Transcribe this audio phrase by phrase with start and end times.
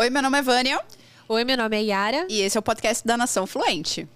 [0.00, 0.80] Oi, meu nome é Vânia.
[1.28, 2.26] Oi, meu nome é Yara.
[2.26, 4.08] E esse é o podcast da Nação Fluente.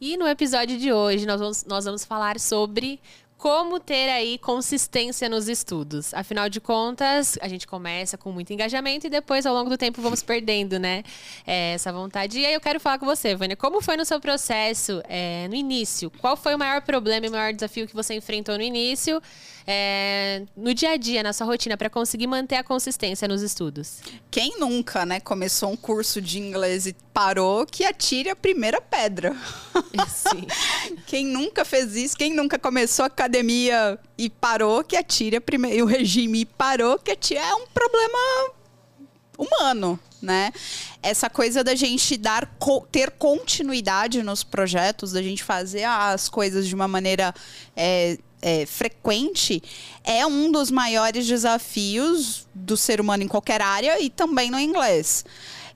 [0.00, 3.00] E no episódio de hoje nós vamos, nós vamos falar sobre
[3.36, 6.14] como ter aí consistência nos estudos.
[6.14, 10.00] Afinal de contas, a gente começa com muito engajamento e depois, ao longo do tempo,
[10.00, 11.02] vamos perdendo, né?
[11.44, 12.38] É, essa vontade.
[12.38, 13.56] E aí eu quero falar com você, Vânia.
[13.56, 16.12] Como foi no seu processo é, no início?
[16.20, 19.20] Qual foi o maior problema e o maior desafio que você enfrentou no início?
[19.66, 24.00] É, no dia a dia, na sua rotina, para conseguir manter a consistência nos estudos?
[24.30, 29.34] Quem nunca, né, começou um curso de inglês e parou, que atire a primeira pedra.
[30.08, 30.46] Sim.
[31.06, 35.82] quem nunca fez isso, quem nunca começou a academia e parou, que atire a primeira,
[35.82, 38.18] o regime e parou, que atire, é um problema
[39.38, 40.52] humano, né?
[41.02, 42.48] Essa coisa da gente dar
[42.90, 47.34] ter continuidade nos projetos, da gente fazer as coisas de uma maneira
[47.76, 49.62] é, é, frequente
[50.04, 55.24] é um dos maiores desafios do ser humano em qualquer área e também no inglês.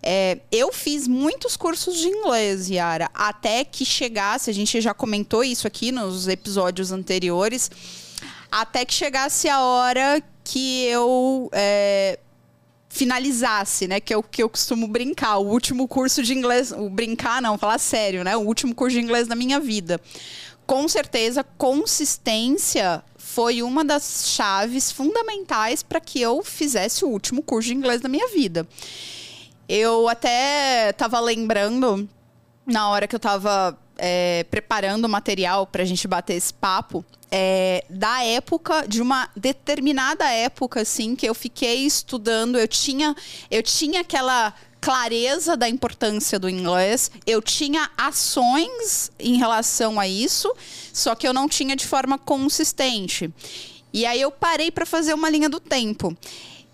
[0.02, 5.42] É, eu fiz muitos cursos de inglês, Yara, até que chegasse, a gente já comentou
[5.42, 7.70] isso aqui nos episódios anteriores,
[8.52, 12.19] até que chegasse a hora que eu é,
[12.91, 13.98] finalizasse, né?
[13.98, 17.56] Que é o que eu costumo brincar, o último curso de inglês, o brincar não,
[17.56, 18.36] falar sério, né?
[18.36, 19.98] O último curso de inglês da minha vida
[20.69, 27.69] com certeza, consistência foi uma das chaves fundamentais para que eu fizesse o último curso
[27.69, 28.69] de inglês da minha vida.
[29.66, 32.06] Eu até estava lembrando,
[32.66, 37.03] na hora que eu estava é, preparando o material para a gente bater esse papo,
[37.30, 43.16] é, da época, de uma determinada época, assim, que eu fiquei estudando, eu tinha,
[43.50, 50.53] eu tinha aquela clareza da importância do inglês, eu tinha ações em relação a isso,
[50.93, 53.33] só que eu não tinha de forma consistente.
[53.93, 56.17] E aí eu parei para fazer uma linha do tempo.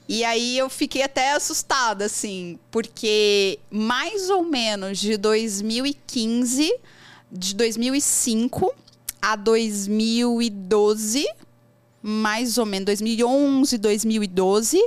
[0.09, 6.79] E aí eu fiquei até assustada, assim, porque mais ou menos de 2015,
[7.33, 8.75] de 2005
[9.23, 11.27] a 2012,
[12.03, 14.79] mais ou menos 2011, 2012,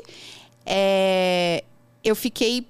[0.63, 1.63] é,
[2.03, 2.67] eu fiquei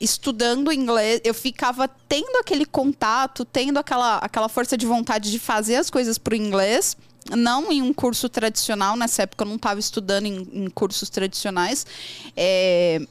[0.00, 5.76] estudando inglês, eu ficava tendo aquele contato, tendo aquela, aquela força de vontade de fazer
[5.76, 6.96] as coisas para o inglês.
[7.30, 11.84] Não em um curso tradicional, nessa época eu não estava estudando em, em, cursos tradicionais.
[12.36, 13.02] É,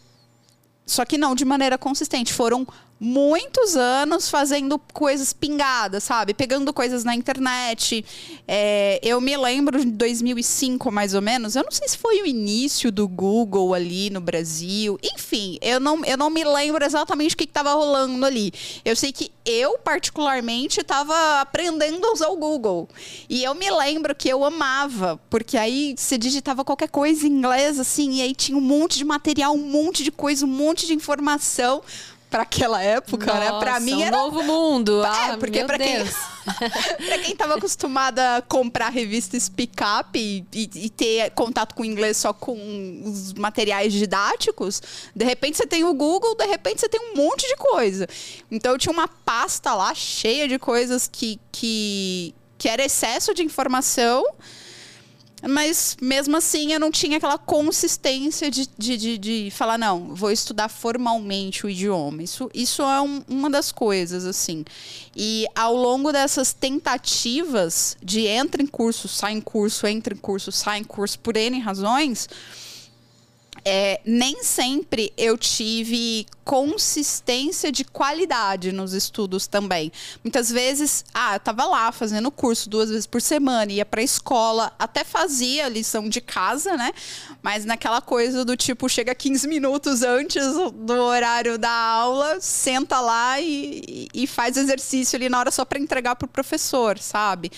[0.86, 2.34] só que não de maneira consistente.
[2.34, 2.66] Foram
[3.00, 6.34] muitos anos fazendo coisas pingadas, sabe?
[6.34, 8.04] Pegando coisas na internet.
[8.48, 11.56] É, eu me lembro de 2005, mais ou menos.
[11.56, 14.98] Eu não sei se foi o início do Google ali no Brasil.
[15.04, 18.52] Enfim, eu não, eu não me lembro exatamente o que estava rolando ali.
[18.84, 22.90] Eu sei que eu, particularmente, estava aprendendo a usar o Google.
[23.30, 27.80] E eu me lembro que eu amava, porque aí você digitava qualquer coisa em inglês,
[27.80, 30.94] assim, e aí tinha um monte de material, um monte de coisa, um monte de
[30.94, 31.82] informação
[32.30, 33.60] para aquela época, Nossa, né?
[33.60, 35.04] Para mim um era novo mundo.
[35.04, 35.98] É, ah, porque para quem
[37.08, 41.84] para quem tava acostumada a comprar revista Speak Up e, e, e, ter contato com
[41.84, 44.82] inglês só com os materiais didáticos,
[45.16, 48.08] de repente você tem o Google, de repente você tem um monte de coisa.
[48.52, 53.44] Então eu tinha uma pasta lá cheia de coisas que que que era excesso de
[53.44, 54.26] informação
[55.44, 60.32] mas mesmo assim eu não tinha aquela consistência de, de, de, de falar, não, vou
[60.32, 62.24] estudar formalmente o idioma.
[62.24, 64.66] Isso, isso é um, uma das coisas, assim.
[65.16, 70.52] E ao longo dessas tentativas de entra em curso, sai em curso, entra em curso,
[70.52, 72.28] sai em curso, por N razões,
[73.70, 79.92] é, nem sempre eu tive consistência de qualidade nos estudos também.
[80.24, 84.04] Muitas vezes, ah, eu estava lá fazendo curso duas vezes por semana, ia para a
[84.06, 86.94] escola, até fazia lição de casa, né?
[87.44, 93.42] Mas naquela coisa do tipo, chega 15 minutos antes do horário da aula, senta lá
[93.42, 97.52] e, e faz exercício ali na hora só para entregar para o professor, sabe?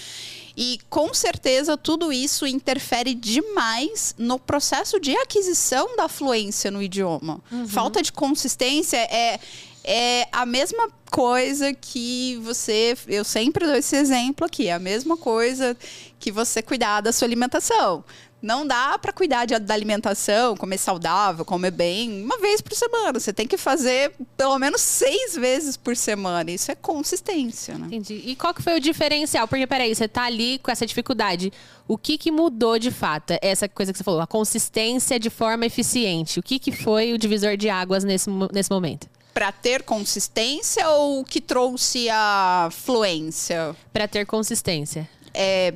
[0.61, 7.39] E com certeza tudo isso interfere demais no processo de aquisição da fluência no idioma.
[7.49, 7.65] Uhum.
[7.65, 9.39] Falta de consistência é,
[9.85, 12.93] é a mesma coisa que você.
[13.07, 15.77] Eu sempre dou esse exemplo aqui, é a mesma coisa
[16.19, 18.03] que você cuidar da sua alimentação.
[18.41, 23.19] Não dá para cuidar de, da alimentação, comer saudável, comer bem, uma vez por semana.
[23.19, 26.49] Você tem que fazer pelo menos seis vezes por semana.
[26.49, 27.87] Isso é consistência, né?
[27.87, 28.21] Entendi.
[28.25, 29.47] E qual que foi o diferencial?
[29.47, 31.51] Porque, peraí, você tá ali com essa dificuldade.
[31.87, 33.33] O que que mudou de fato?
[33.41, 36.39] Essa coisa que você falou, a consistência de forma eficiente.
[36.39, 39.07] O que que foi o divisor de águas nesse, nesse momento?
[39.33, 43.73] para ter consistência ou que trouxe a fluência?
[43.93, 45.07] Para ter consistência.
[45.33, 45.73] É,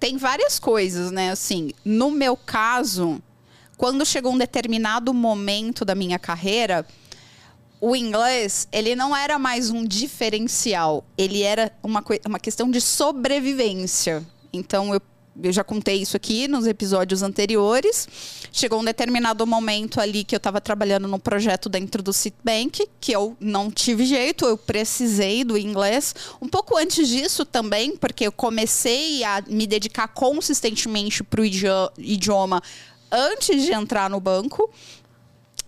[0.00, 1.30] tem várias coisas, né?
[1.30, 3.22] Assim, no meu caso,
[3.76, 6.86] quando chegou um determinado momento da minha carreira,
[7.78, 14.26] o inglês, ele não era mais um diferencial, ele era uma, uma questão de sobrevivência.
[14.52, 15.00] Então, eu
[15.42, 18.08] eu já contei isso aqui nos episódios anteriores.
[18.52, 23.12] Chegou um determinado momento ali que eu estava trabalhando num projeto dentro do Citibank, que
[23.12, 26.14] eu não tive jeito, eu precisei do inglês.
[26.42, 32.62] Um pouco antes disso também, porque eu comecei a me dedicar consistentemente para o idioma
[33.10, 34.70] antes de entrar no banco.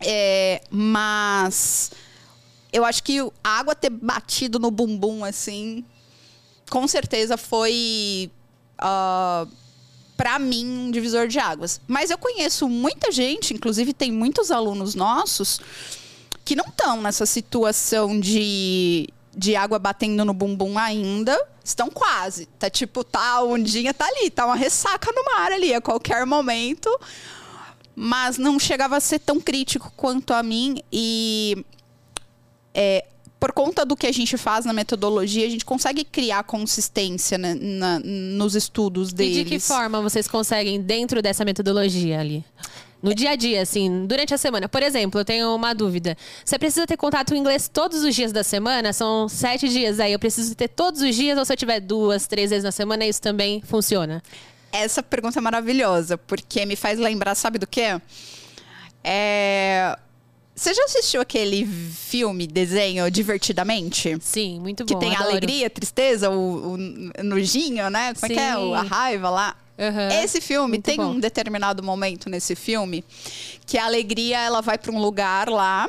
[0.01, 1.93] É, mas
[2.73, 5.85] eu acho que a água ter batido no bumbum, assim,
[6.69, 8.31] com certeza foi
[8.83, 9.47] uh, ah,
[10.17, 11.81] para mim, um divisor de águas.
[11.87, 15.61] Mas eu conheço muita gente, inclusive tem muitos alunos nossos,
[16.45, 21.37] que não estão nessa situação de, de água batendo no bumbum ainda.
[21.65, 22.47] Estão quase.
[22.59, 26.27] Tá tipo, tá, a ondinha tá ali, tá uma ressaca no mar ali a qualquer
[26.27, 26.91] momento.
[27.95, 30.83] Mas não chegava a ser tão crítico quanto a mim.
[30.93, 31.65] E
[32.75, 33.05] é,
[33.43, 37.55] por conta do que a gente faz na metodologia, a gente consegue criar consistência né,
[37.55, 39.39] na, nos estudos deles.
[39.39, 42.45] E de que forma vocês conseguem dentro dessa metodologia ali?
[43.03, 44.69] No dia a dia, assim, durante a semana.
[44.69, 46.17] Por exemplo, eu tenho uma dúvida.
[46.45, 48.93] Você precisa ter contato em inglês todos os dias da semana?
[48.93, 50.13] São sete dias aí.
[50.13, 53.05] Eu preciso ter todos os dias ou se eu tiver duas, três vezes na semana,
[53.05, 54.23] isso também funciona?
[54.71, 58.01] Essa pergunta é maravilhosa, porque me faz lembrar, sabe do quê?
[59.03, 59.99] É
[60.55, 64.17] você já assistiu aquele filme, desenho, Divertidamente?
[64.21, 64.95] Sim, muito bom.
[64.95, 68.15] Que tem a alegria, tristeza, o, o nojinho, né?
[68.15, 68.33] Como Sim.
[68.33, 68.75] é que é?
[68.77, 69.57] A raiva lá.
[69.79, 71.13] Uhum, Esse filme tem bom.
[71.13, 73.03] um determinado momento nesse filme
[73.67, 75.89] que a alegria ela vai para um lugar lá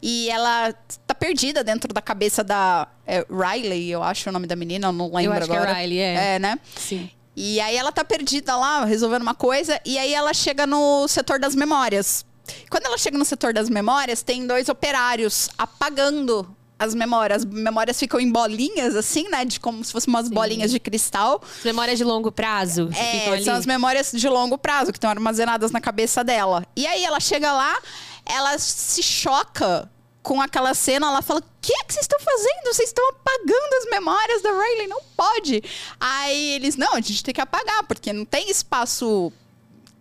[0.00, 0.72] e ela
[1.06, 4.92] tá perdida dentro da cabeça da é, Riley, eu acho o nome da menina, eu
[4.92, 5.74] não lembro eu acho agora.
[5.74, 6.34] Que é Riley, é.
[6.34, 6.58] É, né?
[6.76, 7.10] Sim.
[7.36, 11.40] E aí ela tá perdida lá, resolvendo uma coisa, e aí ela chega no setor
[11.40, 12.24] das memórias.
[12.70, 16.46] Quando ela chega no setor das memórias, tem dois operários apagando
[16.78, 17.42] as memórias.
[17.42, 19.44] As memórias ficam em bolinhas, assim, né?
[19.44, 20.34] De como se fossem umas Sim.
[20.34, 21.42] bolinhas de cristal.
[21.64, 22.90] Memórias de longo prazo.
[22.94, 26.66] É, são as memórias de longo prazo que estão armazenadas na cabeça dela.
[26.76, 27.80] E aí ela chega lá,
[28.26, 29.90] ela se choca
[30.22, 32.74] com aquela cena, ela fala: O que é que vocês estão fazendo?
[32.74, 35.62] Vocês estão apagando as memórias da Riley, não pode.
[36.00, 39.32] Aí eles: Não, a gente tem que apagar, porque não tem espaço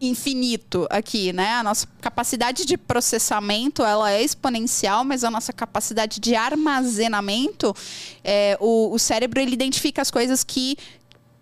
[0.07, 1.53] infinito aqui, né?
[1.53, 7.75] A nossa capacidade de processamento ela é exponencial, mas a nossa capacidade de armazenamento,
[8.23, 10.77] é, o, o cérebro ele identifica as coisas que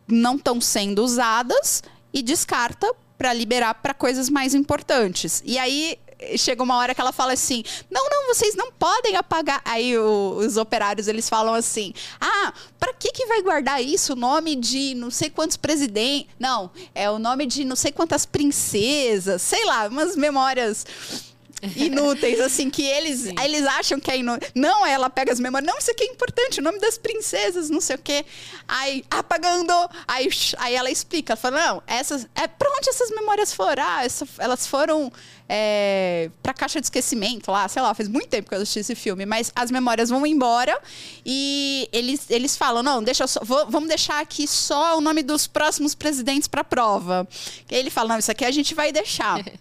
[0.07, 5.41] não estão sendo usadas e descarta para liberar para coisas mais importantes.
[5.45, 5.97] E aí
[6.37, 9.61] chega uma hora que ela fala assim: não, não, vocês não podem apagar.
[9.65, 14.13] Aí o, os operários eles falam assim: ah, para que que vai guardar isso?
[14.13, 16.27] O nome de não sei quantos presidentes.
[16.39, 20.85] Não, é o nome de não sei quantas princesas, sei lá, umas memórias
[21.75, 24.49] inúteis, assim, que eles, eles acham que é inútil.
[24.55, 25.71] Não, ela pega as memórias.
[25.71, 28.25] Não, isso aqui é importante, o nome das princesas, não sei o quê.
[28.67, 29.73] Aí, apagando.
[30.07, 32.27] Aí, aí ela explica, ela fala, não, essas.
[32.35, 33.83] É, pra onde essas memórias foram?
[33.83, 35.11] Ah, essa, elas foram
[35.53, 38.95] é, pra caixa de esquecimento lá, sei lá, faz muito tempo que eu assisti esse
[38.95, 40.79] filme, mas as memórias vão embora
[41.25, 45.47] e eles, eles falam, não, deixa só, vou, vamos deixar aqui só o nome dos
[45.47, 47.27] próximos presidentes pra prova.
[47.69, 49.43] E ele fala, não, isso aqui a gente vai deixar.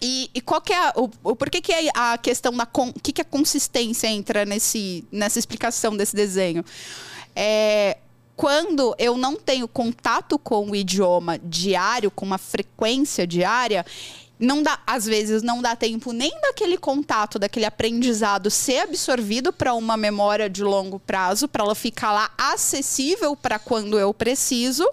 [0.00, 2.64] E, e, qual que é a, o, o por que, que é a questão da
[2.64, 6.64] con, que, que a consistência entra nesse, nessa explicação desse desenho?
[7.34, 7.98] É,
[8.36, 13.84] quando eu não tenho contato com o idioma diário, com uma frequência diária,
[14.38, 19.74] não dá, às vezes não dá tempo nem daquele contato, daquele aprendizado ser absorvido para
[19.74, 24.88] uma memória de longo prazo, para ela ficar lá acessível para quando eu preciso.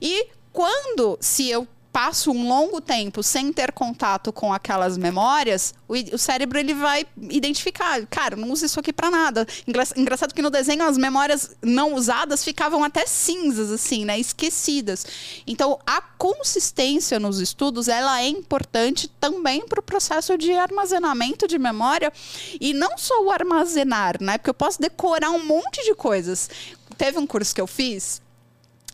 [0.00, 5.94] E quando, se eu passo um longo tempo sem ter contato com aquelas memórias, o,
[5.94, 9.46] o cérebro ele vai identificar, cara, não usa isso aqui para nada.
[9.96, 15.06] Engraçado que no desenho as memórias não usadas ficavam até cinzas assim, né, esquecidas.
[15.46, 21.58] Então, a consistência nos estudos, ela é importante também para o processo de armazenamento de
[21.58, 22.12] memória
[22.60, 24.36] e não só o armazenar, né?
[24.36, 26.50] Porque eu posso decorar um monte de coisas.
[26.98, 28.20] Teve um curso que eu fiz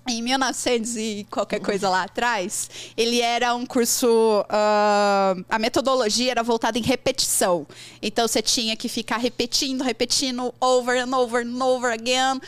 [0.08, 4.40] em 1900 e qualquer coisa lá atrás, ele era um curso.
[4.42, 7.66] Uh, a metodologia era voltada em repetição.
[8.00, 12.40] Então você tinha que ficar repetindo, repetindo, over and over and over again,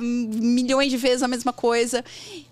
[0.00, 2.04] milhões de vezes a mesma coisa.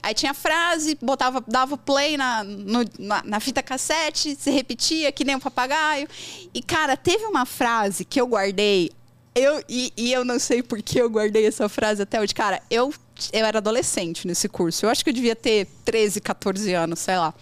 [0.03, 5.25] Aí tinha frase, botava, dava play na, no, na, na fita cassete, se repetia que
[5.25, 6.09] nem um papagaio.
[6.53, 8.91] E, cara, teve uma frase que eu guardei
[9.41, 12.35] eu, e, e, eu não sei por que eu guardei essa frase até hoje.
[12.35, 12.93] Cara, eu
[13.33, 14.87] eu era adolescente nesse curso.
[14.87, 17.35] Eu acho que eu devia ter 13, 14 anos, sei lá.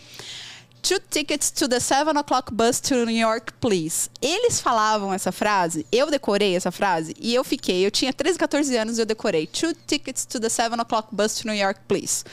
[0.83, 4.09] Two tickets to the 7 o'clock bus to New York, please.
[4.23, 7.85] Eles falavam essa frase, eu decorei essa frase e eu fiquei.
[7.85, 9.47] Eu tinha 13, 14 anos e eu decorei.
[9.47, 12.25] Two tickets to the 7 o'clock bus to New York, please.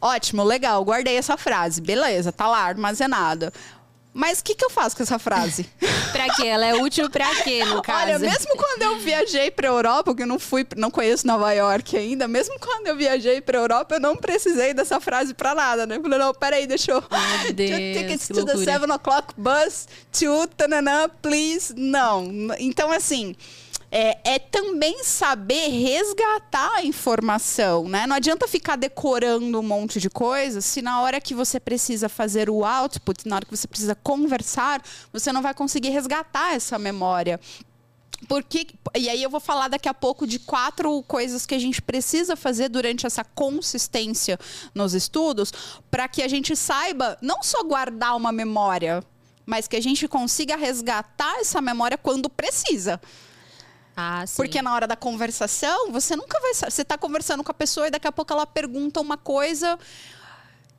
[0.00, 1.80] Ótimo, legal, guardei essa frase.
[1.80, 3.52] Beleza, tá lá armazenada.
[4.16, 5.68] Mas o que, que eu faço com essa frase?
[6.12, 6.46] pra quê?
[6.46, 8.04] Ela é útil pra quê, no caso?
[8.04, 11.96] Olha, mesmo quando eu viajei pra Europa, porque eu não fui, não conheço Nova York
[11.96, 15.98] ainda, mesmo quando eu viajei pra Europa, eu não precisei dessa frase pra nada, né?
[16.00, 17.02] Falei, não, peraí, deixa eu.
[17.42, 18.78] Meu Deus, tickets que to the loucura.
[18.78, 21.74] 7 o'clock bus to tananã, please.
[21.76, 22.30] Não.
[22.60, 23.34] Então, assim.
[23.96, 28.08] É, é também saber resgatar a informação, né?
[28.08, 32.50] Não adianta ficar decorando um monte de coisas se na hora que você precisa fazer
[32.50, 34.82] o output, na hora que você precisa conversar,
[35.12, 37.38] você não vai conseguir resgatar essa memória.
[38.26, 41.80] Porque, e aí eu vou falar daqui a pouco de quatro coisas que a gente
[41.80, 44.40] precisa fazer durante essa consistência
[44.74, 45.52] nos estudos,
[45.88, 49.04] para que a gente saiba não só guardar uma memória,
[49.46, 53.00] mas que a gente consiga resgatar essa memória quando precisa.
[53.96, 54.36] Ah, sim.
[54.36, 56.54] Porque na hora da conversação, você nunca vai.
[56.54, 59.78] Você está conversando com a pessoa e daqui a pouco ela pergunta uma coisa.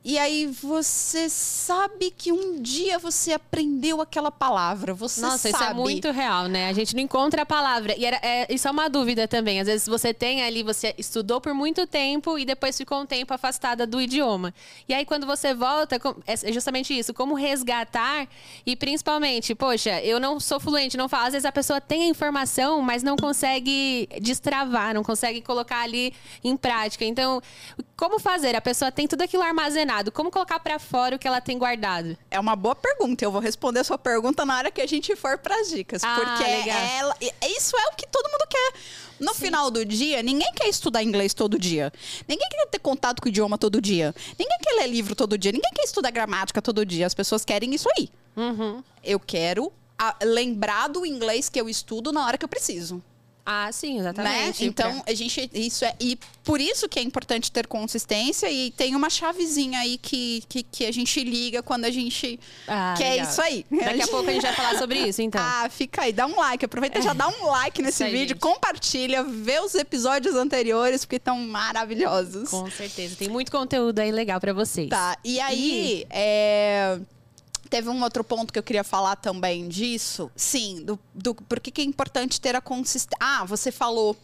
[0.08, 4.94] E aí você sabe que um dia você aprendeu aquela palavra.
[4.94, 5.80] Você Nossa, isso é sabe.
[5.80, 6.68] muito real, né?
[6.68, 7.92] A gente não encontra a palavra.
[7.98, 9.58] E era, é, isso é uma dúvida também.
[9.58, 13.34] Às vezes você tem ali, você estudou por muito tempo e depois ficou um tempo
[13.34, 14.54] afastada do idioma.
[14.88, 18.28] E aí, quando você volta, é justamente isso: como resgatar
[18.64, 21.26] e principalmente, poxa, eu não sou fluente, não falo.
[21.26, 26.14] Às vezes a pessoa tem a informação, mas não consegue destravar, não consegue colocar ali
[26.44, 27.04] em prática.
[27.04, 27.42] Então,
[27.96, 28.54] como fazer?
[28.54, 30.12] A pessoa tem tudo aquilo armazenado.
[30.12, 32.16] Como colocar pra fora o que ela tem guardado?
[32.30, 33.24] É uma boa pergunta.
[33.24, 36.04] Eu vou responder a sua pergunta na hora que a gente for para as dicas.
[36.04, 36.78] Ah, porque legal.
[36.78, 38.72] ela, e- isso é o que todo mundo quer.
[39.18, 41.90] No final do dia, ninguém quer estudar inglês todo dia.
[42.28, 44.14] Ninguém quer ter contato com o idioma todo dia.
[44.38, 45.52] Ninguém quer ler livro todo dia.
[45.52, 47.06] Ninguém quer estudar gramática todo dia.
[47.06, 48.10] As pessoas querem isso aí.
[48.36, 48.84] Uhum.
[49.02, 53.02] Eu quero a- lembrar do inglês que eu estudo na hora que eu preciso.
[53.48, 54.00] Ah, sim, Né?
[54.00, 54.64] exatamente.
[54.64, 55.48] Então, a gente.
[55.54, 55.94] Isso é.
[56.00, 60.62] E por isso que é importante ter consistência e tem uma chavezinha aí que, que,
[60.64, 63.30] que a gente liga quando a gente Ah, quer legal.
[63.30, 63.64] isso aí.
[63.70, 65.40] Daqui a pouco a gente vai falar sobre isso, então.
[65.46, 66.64] Ah, fica aí, dá um like.
[66.64, 68.40] Aproveita e já dá um like nesse aí, vídeo, gente.
[68.40, 72.48] compartilha, vê os episódios anteriores, porque estão maravilhosos.
[72.50, 73.14] Com certeza.
[73.16, 74.88] Tem muito conteúdo aí legal pra vocês.
[74.88, 76.98] Tá, e aí, é,
[77.66, 80.30] teve um outro ponto que eu queria falar também disso.
[80.34, 83.18] Sim, do, do por que que é importante ter a consistência.
[83.20, 84.16] Ah, você falou.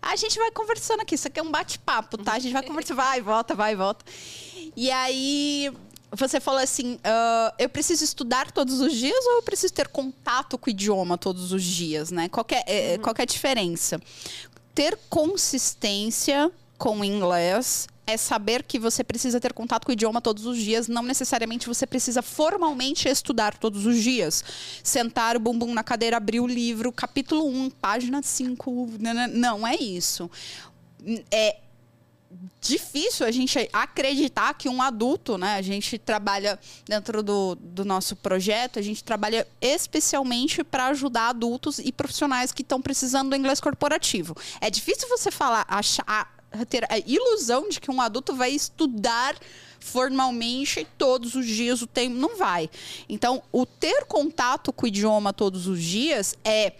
[0.00, 2.34] A gente vai conversando aqui, isso aqui é um bate-papo, tá?
[2.34, 4.04] A gente vai conversar, vai, volta, vai, volta.
[4.76, 5.72] E aí,
[6.10, 10.56] você falou assim: ah, eu preciso estudar todos os dias ou eu preciso ter contato
[10.56, 12.28] com o idioma todos os dias, né?
[12.28, 14.00] Qual é, é, qual é a diferença?
[14.74, 20.22] Ter consistência com o inglês é saber que você precisa ter contato com o idioma
[20.22, 24.42] todos os dias, não necessariamente você precisa formalmente estudar todos os dias.
[24.82, 29.76] Sentar o bumbum na cadeira, abrir o livro, capítulo 1, página 5, nanã, não é
[29.76, 30.30] isso.
[31.30, 31.58] É
[32.60, 35.56] difícil a gente acreditar que um adulto, né?
[35.56, 41.78] A gente trabalha dentro do, do nosso projeto, a gente trabalha especialmente para ajudar adultos
[41.78, 44.34] e profissionais que estão precisando do inglês corporativo.
[44.62, 46.37] É difícil você falar, achar,
[46.68, 49.36] ter a ilusão de que um adulto vai estudar
[49.80, 52.68] formalmente todos os dias o tempo não vai.
[53.08, 56.72] Então, o ter contato com o idioma todos os dias é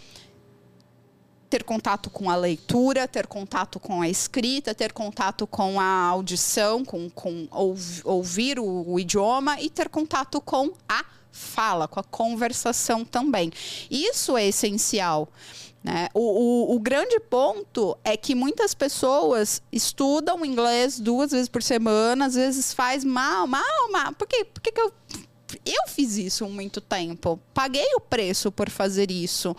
[1.49, 6.85] ter contato com a leitura, ter contato com a escrita, ter contato com a audição,
[6.85, 12.05] com, com ouv- ouvir o, o idioma e ter contato com a fala, com a
[12.05, 13.51] conversação também.
[13.91, 15.29] Isso é essencial.
[15.83, 16.09] Né?
[16.13, 22.27] O, o, o grande ponto é que muitas pessoas estudam inglês duas vezes por semana,
[22.27, 24.13] às vezes faz mal, mal, mal.
[24.13, 24.45] Por quê?
[24.45, 24.93] Por que, que eu
[25.65, 27.41] eu fiz isso há muito tempo.
[27.55, 29.57] Paguei o preço por fazer isso.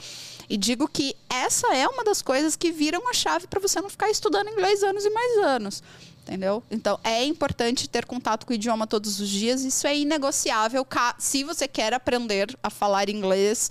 [0.49, 3.89] E digo que essa é uma das coisas que viram a chave para você não
[3.89, 5.83] ficar estudando inglês anos e mais anos.
[6.21, 6.63] Entendeu?
[6.69, 9.63] Então é importante ter contato com o idioma todos os dias.
[9.63, 10.85] Isso é inegociável
[11.17, 13.69] se você quer aprender a falar inglês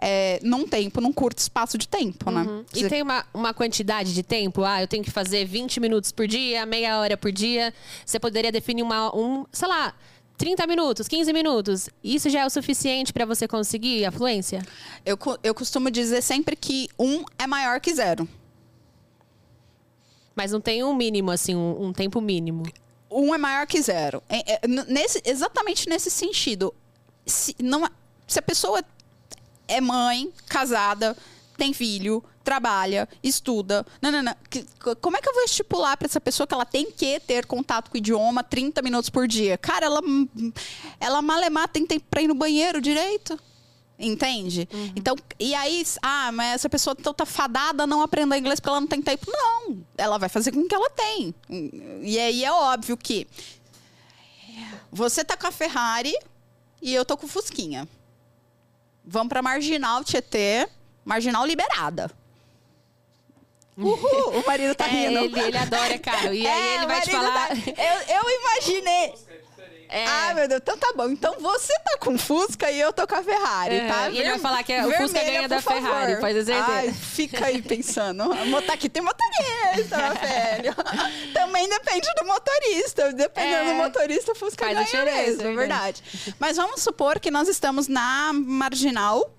[0.00, 2.42] é, num tempo, num curto espaço de tempo, né?
[2.42, 2.64] Uhum.
[2.74, 4.64] E Você- tem uma, uma quantidade de tempo?
[4.64, 7.72] Ah, eu tenho que fazer 20 minutos por dia, meia hora por dia.
[8.06, 9.94] Você poderia definir uma, um, sei lá,
[10.38, 11.90] 30 minutos, 15 minutos.
[12.02, 14.62] Isso já é o suficiente para você conseguir a fluência?
[15.04, 18.26] eu, eu costumo dizer sempre que um é maior que zero.
[20.34, 22.62] Mas não tem um mínimo, assim, um, um tempo mínimo.
[23.10, 24.22] um é maior que zero.
[24.28, 26.72] É- é, nesse, exatamente nesse sentido.
[27.26, 27.90] Se, não, é-
[28.26, 28.82] se a pessoa
[29.70, 31.16] é mãe, casada,
[31.56, 33.86] tem filho, trabalha, estuda.
[34.02, 34.34] Não, não, não.
[35.00, 37.90] Como é que eu vou estipular para essa pessoa que ela tem que ter contato
[37.90, 39.56] com o idioma 30 minutos por dia?
[39.56, 40.00] Cara, ela,
[40.98, 43.38] ela malemar tem tempo para ir no banheiro direito.
[43.98, 44.66] Entende?
[44.72, 44.92] Uhum.
[44.96, 48.70] Então, e aí, ah, mas essa pessoa então tá fadada a não aprender inglês porque
[48.70, 49.26] ela não tem tempo.
[49.30, 51.34] Não, ela vai fazer com o que ela tem.
[52.02, 53.26] E aí é óbvio que
[54.90, 56.16] você tá com a Ferrari
[56.80, 57.86] e eu tô com o Fusquinha.
[59.04, 60.68] Vamos pra Marginal Tietê,
[61.04, 62.10] Marginal liberada.
[63.76, 65.18] Uhul, o marido tá é, rindo.
[65.20, 66.34] Ele, ele adora carro.
[66.34, 67.48] E é, aí ele vai te falar.
[67.48, 67.54] Tá...
[67.54, 69.14] Eu, eu imaginei.
[69.90, 70.06] É.
[70.06, 71.10] Ah, meu Deus, então tá bom.
[71.10, 74.08] Então você tá com Fusca e eu tô com a Ferrari, é, tá?
[74.08, 75.82] E ele vai falar que o Fusca ganha da favor.
[75.82, 76.54] Ferrari, pode dizer.
[76.54, 78.30] Ai, fica aí pensando.
[78.72, 80.74] Aqui tem motorista, velho.
[81.34, 83.12] Também depende do motorista.
[83.12, 83.72] Dependendo é.
[83.72, 86.02] do motorista, o Fusca Faz ganha mesmo, é verdade.
[86.38, 89.34] Mas vamos supor que nós estamos na marginal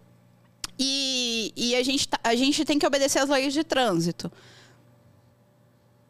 [0.77, 4.31] e, e a, gente tá, a gente tem que obedecer às leis de trânsito.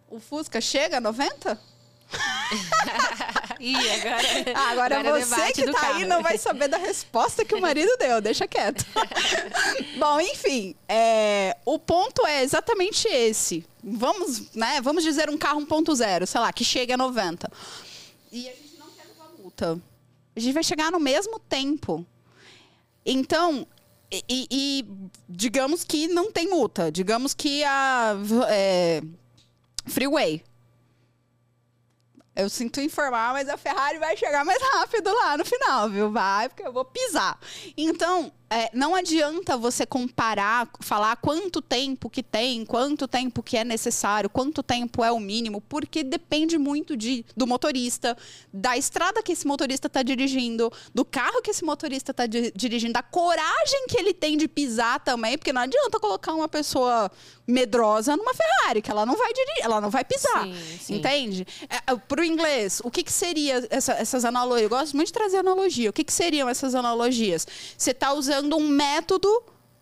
[0.09, 1.59] O Fusca chega a 90?
[3.61, 4.17] Ih, agora,
[4.55, 5.97] ah, agora, agora é você que tá carro.
[5.97, 8.83] aí não vai saber da resposta que o marido deu, deixa quieto.
[9.99, 13.63] Bom, enfim, é, o ponto é exatamente esse.
[13.83, 17.51] Vamos, né, vamos dizer um carro 1.0, sei lá, que chega a 90.
[18.31, 19.79] E a gente não quer levar multa.
[20.35, 22.03] A gente vai chegar no mesmo tempo.
[23.05, 23.67] Então,
[24.11, 24.85] e, e
[25.29, 26.91] digamos que não tem multa.
[26.91, 28.15] Digamos que a
[28.49, 29.01] é,
[29.85, 30.43] freeway
[32.35, 36.11] eu sinto informar, mas a Ferrari vai chegar mais rápido lá no final, viu?
[36.11, 37.37] Vai, porque eu vou pisar.
[37.77, 43.63] Então, é, não adianta você comparar, falar quanto tempo que tem, quanto tempo que é
[43.63, 48.17] necessário, quanto tempo é o mínimo, porque depende muito de, do motorista,
[48.51, 52.91] da estrada que esse motorista está dirigindo, do carro que esse motorista está di dirigindo,
[52.91, 57.09] da coragem que ele tem de pisar também, porque não adianta colocar uma pessoa
[57.47, 60.43] medrosa numa Ferrari, que ela não vai dirigir, ela não vai pisar.
[60.43, 60.95] Sim, sim.
[60.95, 61.47] Entende?
[61.69, 64.63] É, é Para o inglês, o que, que seria essa, essas analogias?
[64.63, 65.89] Eu gosto muito de trazer analogia.
[65.89, 67.47] O que, que seriam essas analogias?
[67.77, 69.29] Você está usando usando um método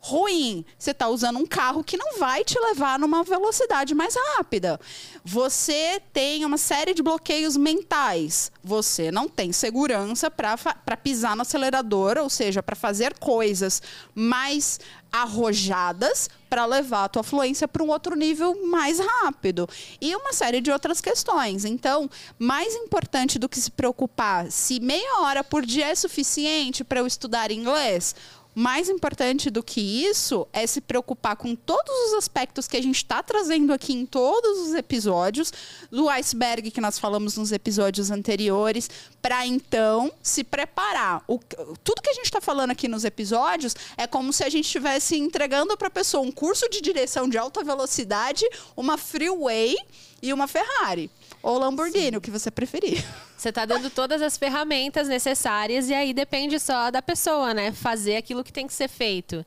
[0.01, 0.65] ruim.
[0.77, 4.79] Você está usando um carro que não vai te levar numa velocidade mais rápida.
[5.25, 8.51] Você tem uma série de bloqueios mentais.
[8.63, 13.81] Você não tem segurança para pisar no acelerador, ou seja, para fazer coisas
[14.15, 14.79] mais
[15.11, 19.67] arrojadas para levar a tua fluência para um outro nível mais rápido.
[20.00, 21.65] E uma série de outras questões.
[21.65, 27.00] Então, mais importante do que se preocupar se meia hora por dia é suficiente para
[27.00, 28.15] eu estudar inglês,
[28.59, 32.98] mais importante do que isso é se preocupar com todos os aspectos que a gente
[32.98, 35.53] está trazendo aqui em todos os episódios,
[35.89, 38.89] do iceberg que nós falamos nos episódios anteriores,
[39.22, 41.24] para então se preparar.
[41.25, 41.39] O,
[41.81, 45.15] tudo que a gente está falando aqui nos episódios é como se a gente estivesse
[45.15, 48.45] entregando para a pessoa um curso de direção de alta velocidade,
[48.75, 49.77] uma freeway
[50.22, 51.09] e uma Ferrari.
[51.41, 52.17] Ou Lamborghini, Sim.
[52.17, 53.03] o que você preferir.
[53.39, 57.71] Você está dando todas as ferramentas necessárias e aí depende só da pessoa, né?
[57.71, 59.45] Fazer aquilo que tem que ser feito.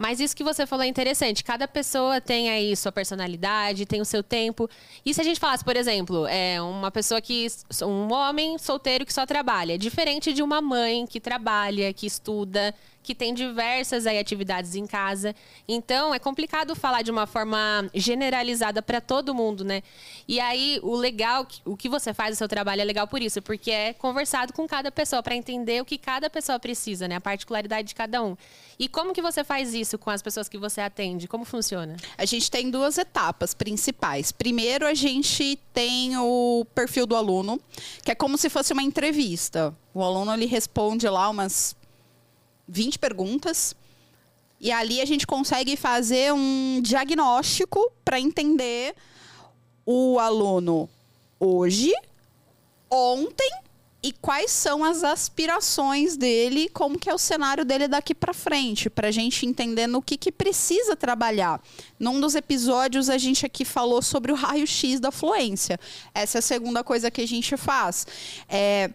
[0.00, 1.44] Mas isso que você falou é interessante.
[1.44, 4.68] Cada pessoa tem aí sua personalidade, tem o seu tempo.
[5.04, 7.46] E se a gente falasse, por exemplo, é uma pessoa que.
[7.82, 13.14] um homem solteiro que só trabalha, diferente de uma mãe que trabalha, que estuda, que
[13.14, 15.34] tem diversas aí, atividades em casa.
[15.66, 19.82] Então, é complicado falar de uma forma generalizada para todo mundo, né?
[20.28, 23.40] E aí, o legal, o que você faz, o seu trabalho é legal por isso,
[23.40, 27.16] porque é conversado com cada pessoa para entender o que cada pessoa precisa, né?
[27.16, 28.36] A particularidade de cada um.
[28.78, 31.28] E como que você faz isso com as pessoas que você atende?
[31.28, 31.96] Como funciona?
[32.16, 34.32] A gente tem duas etapas principais.
[34.32, 37.60] Primeiro, a gente tem o perfil do aluno,
[38.02, 39.74] que é como se fosse uma entrevista.
[39.92, 41.76] O aluno ele responde lá umas
[42.70, 43.74] 20 perguntas.
[44.60, 48.94] E ali a gente consegue fazer um diagnóstico para entender
[49.84, 50.88] o aluno
[51.38, 51.92] hoje,
[52.90, 53.50] ontem
[54.02, 58.88] e quais são as aspirações dele, como que é o cenário dele daqui para frente,
[58.88, 61.60] para a gente entender no que, que precisa trabalhar.
[61.98, 65.78] Num dos episódios a gente aqui falou sobre o raio-x da fluência.
[66.14, 68.06] Essa é a segunda coisa que a gente faz.
[68.48, 68.90] É,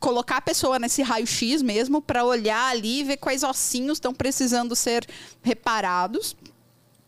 [0.00, 4.74] colocar a pessoa nesse raio-x mesmo para olhar ali e ver quais ossinhos estão precisando
[4.74, 5.06] ser
[5.42, 6.34] reparados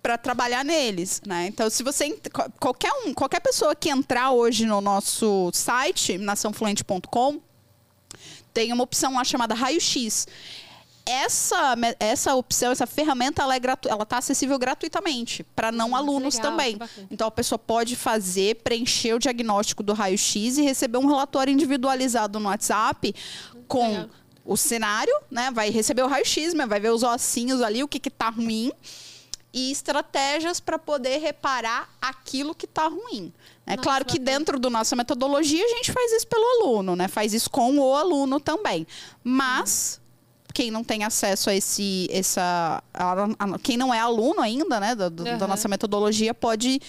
[0.03, 1.47] para trabalhar neles, né?
[1.47, 2.19] Então, se você
[2.61, 7.41] qualquer um, qualquer pessoa que entrar hoje no nosso site naçãofluente.com
[8.53, 10.27] tem uma opção lá chamada raio-x
[11.05, 15.97] essa, essa opção, essa ferramenta, ela é gratu ela está acessível gratuitamente para não hum,
[15.97, 16.79] alunos legal, também.
[17.11, 22.39] Então a pessoa pode fazer, preencher o diagnóstico do raio-x e receber um relatório individualizado
[22.39, 23.15] no WhatsApp
[23.67, 24.11] com legal.
[24.45, 25.51] o cenário, né?
[25.51, 28.71] Vai receber o raio-x, vai ver os ossinhos ali, o que está ruim
[29.53, 33.33] e estratégias para poder reparar aquilo que está ruim.
[33.67, 37.07] É Nossa, claro que dentro da nossa metodologia a gente faz isso pelo aluno, né?
[37.07, 38.87] Faz isso com o aluno também.
[39.23, 40.01] Mas
[40.53, 44.95] quem não tem acesso a esse, essa, a- a- quem não é aluno ainda, né,
[44.95, 45.47] da, do- da Aham.
[45.49, 46.81] nossa metodologia pode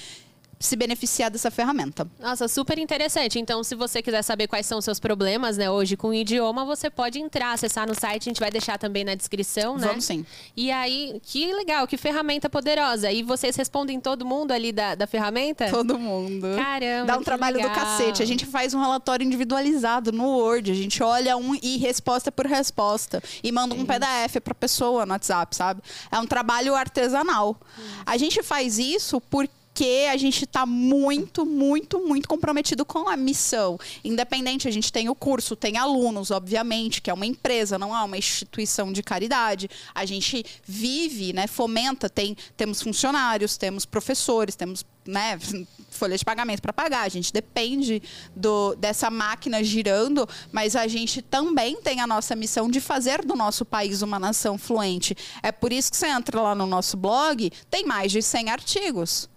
[0.65, 2.08] se beneficiar dessa ferramenta.
[2.19, 3.39] Nossa, super interessante.
[3.39, 6.65] Então, se você quiser saber quais são os seus problemas, né, hoje com o idioma,
[6.65, 9.88] você pode entrar, acessar no site, a gente vai deixar também na descrição, né?
[9.88, 10.26] Vamos sim.
[10.56, 13.12] E aí, que legal, que ferramenta poderosa.
[13.12, 15.69] E vocês respondem todo mundo ali da, da ferramenta?
[15.69, 16.47] Todo mundo.
[16.56, 17.06] Caramba.
[17.08, 17.76] Dá um trabalho do legal.
[17.76, 18.23] cacete.
[18.23, 20.71] A gente faz um relatório individualizado no Word.
[20.71, 23.21] A gente olha um e resposta por resposta.
[23.43, 25.82] E manda um PDF pra pessoa no WhatsApp, sabe?
[26.12, 27.58] É um trabalho artesanal.
[28.06, 29.62] A gente faz isso porque
[30.10, 33.80] a gente está muito, muito, muito comprometido com a missão.
[34.04, 38.04] Independente, a gente tem o curso, tem alunos, obviamente, que é uma empresa, não é
[38.04, 39.70] uma instituição de caridade.
[39.94, 45.40] A gente vive, né, fomenta, tem, temos funcionários, temos professores, temos né,
[45.90, 47.04] folha de pagamento para pagar.
[47.04, 48.02] A gente depende
[48.36, 53.36] do, dessa máquina girando, mas a gente também tem a nossa missão de fazer do
[53.36, 55.16] nosso país uma nação fluente.
[55.42, 59.33] É por isso que você entra lá no nosso blog, tem mais de 100 artigos.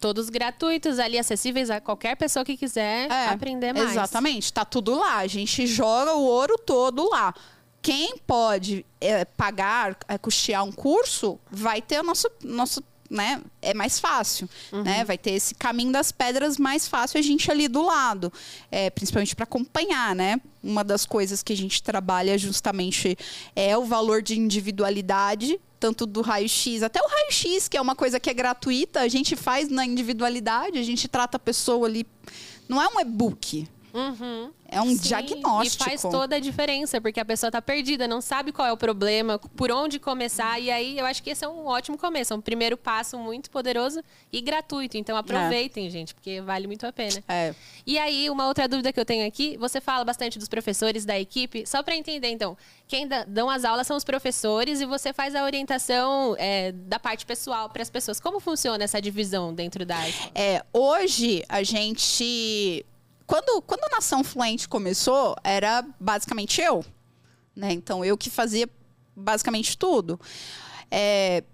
[0.00, 3.90] Todos gratuitos ali, acessíveis a qualquer pessoa que quiser É, aprender mais.
[3.90, 5.18] Exatamente, tá tudo lá.
[5.18, 7.34] A gente joga o ouro todo lá.
[7.82, 13.42] Quem pode é, pagar, é, custear um curso, vai ter o nosso, nosso né?
[13.60, 14.82] É mais fácil, Uhum.
[14.84, 15.04] né?
[15.04, 18.32] Vai ter esse caminho das pedras mais fácil a gente ali do lado,
[18.70, 20.40] é, principalmente para acompanhar, né?
[20.62, 23.18] Uma das coisas que a gente trabalha justamente
[23.56, 28.20] é o valor de individualidade, tanto do raio-x até o raio-x, que é uma coisa
[28.20, 32.06] que é gratuita, a gente faz na individualidade, a gente trata a pessoa ali.
[32.68, 34.50] Não é um e-book, Uhum.
[34.68, 35.84] é um Sim, diagnóstico.
[35.84, 38.76] E faz toda a diferença, porque a pessoa tá perdida, não sabe qual é o
[38.76, 40.58] problema, por onde começar.
[40.60, 43.50] E aí eu acho que esse é um ótimo começo, é um primeiro passo muito
[43.50, 44.96] poderoso e gratuito.
[44.96, 47.22] Então aproveitem, gente, porque vale muito a pena.
[47.28, 47.54] É.
[47.86, 51.18] E aí, uma outra dúvida que eu tenho aqui, você fala bastante dos professores da
[51.18, 55.34] equipe, só para entender, então, quem dão as aulas são os professores e você faz
[55.34, 58.20] a orientação é, da parte pessoal para as pessoas.
[58.20, 60.30] Como funciona essa divisão dentro da escola?
[60.34, 62.84] É, hoje a gente.
[63.30, 66.84] Quando, quando a Nação Fluente começou, era basicamente eu.
[67.54, 67.72] Né?
[67.72, 68.68] Então, eu que fazia
[69.14, 70.18] basicamente tudo.
[70.90, 71.44] É,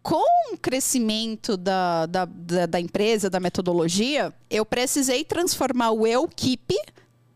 [0.00, 6.76] com o crescimento da, da, da, da empresa, da metodologia, eu precisei transformar o equipe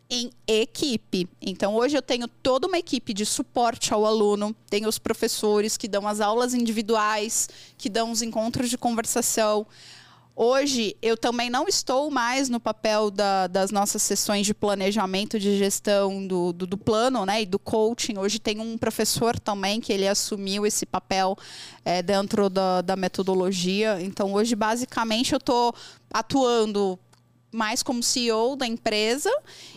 [0.08, 1.28] em equipe.
[1.42, 5.88] Então, hoje eu tenho toda uma equipe de suporte ao aluno, tenho os professores que
[5.88, 9.66] dão as aulas individuais, que dão os encontros de conversação.
[10.34, 15.58] Hoje, eu também não estou mais no papel da- das nossas sessões de planejamento, de
[15.58, 18.16] gestão do, do, do plano né, e do coaching.
[18.16, 21.36] Hoje tem um professor também que ele assumiu esse papel
[21.84, 23.98] eh, dentro da, da metodologia.
[24.00, 25.74] Então, hoje, basicamente, eu estou
[26.12, 26.98] atuando
[27.52, 29.30] mais como CEO da empresa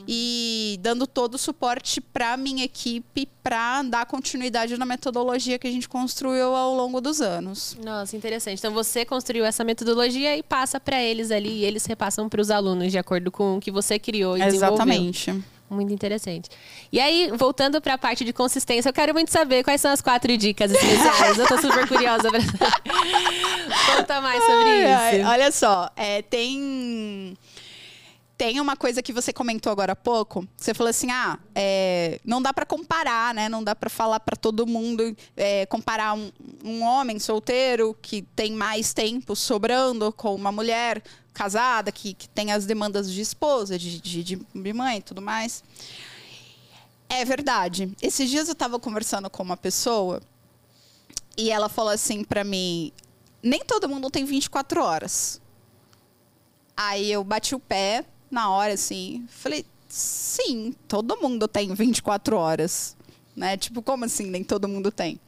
[0.07, 5.71] e dando todo o suporte para minha equipe para dar continuidade na metodologia que a
[5.71, 7.75] gente construiu ao longo dos anos.
[7.83, 8.59] Nossa, interessante.
[8.59, 12.51] Então você construiu essa metodologia e passa para eles ali e eles repassam para os
[12.51, 14.75] alunos de acordo com o que você criou e desenvolveu.
[14.75, 15.43] Exatamente.
[15.69, 16.49] Muito interessante.
[16.91, 20.01] E aí, voltando para a parte de consistência, eu quero muito saber quais são as
[20.01, 21.39] quatro dicas essenciais.
[21.39, 22.41] eu tô super curiosa para
[23.97, 25.25] Conta mais sobre Ai, isso.
[25.27, 27.35] ai, olha só, é, tem
[28.43, 30.45] tem uma coisa que você comentou agora há pouco.
[30.57, 33.47] Você falou assim, ah, é, não dá para comparar, né?
[33.47, 36.29] Não dá para falar para todo mundo, é, comparar um,
[36.61, 41.01] um homem solteiro que tem mais tempo sobrando com uma mulher
[41.33, 45.63] casada que, que tem as demandas de esposa, de, de, de mãe e tudo mais.
[47.07, 47.95] É verdade.
[48.01, 50.21] Esses dias eu estava conversando com uma pessoa
[51.37, 52.91] e ela falou assim para mim:
[53.41, 55.41] nem todo mundo tem 24 horas.
[56.75, 59.25] Aí eu bati o pé na hora, assim.
[59.29, 62.97] Falei, sim, todo mundo tem 24 horas.
[63.35, 63.55] Né?
[63.55, 64.25] Tipo, como assim?
[64.25, 65.19] Nem todo mundo tem.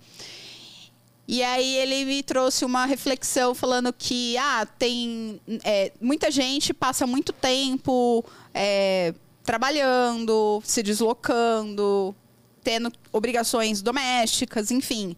[1.28, 7.08] E aí ele me trouxe uma reflexão falando que ah, tem é, muita gente passa
[7.08, 9.12] muito tempo é,
[9.44, 12.16] trabalhando, se deslocando,
[12.64, 15.16] tendo obrigações domésticas, enfim,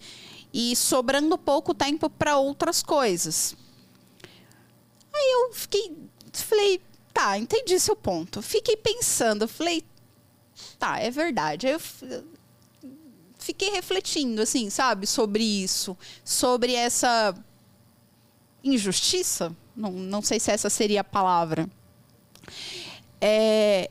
[0.54, 3.54] e sobrando pouco tempo para outras coisas.
[5.14, 5.94] Aí eu fiquei,
[6.32, 6.80] falei,
[7.18, 8.44] tá, entendi seu ponto.
[8.44, 9.84] Fiquei pensando, falei,
[10.78, 11.66] tá, é verdade.
[11.66, 11.82] Aí eu
[13.40, 17.34] fiquei refletindo, assim, sabe, sobre isso, sobre essa
[18.64, 19.52] injustiça.
[19.76, 21.68] Não, não sei se essa seria a palavra.
[23.20, 23.90] É,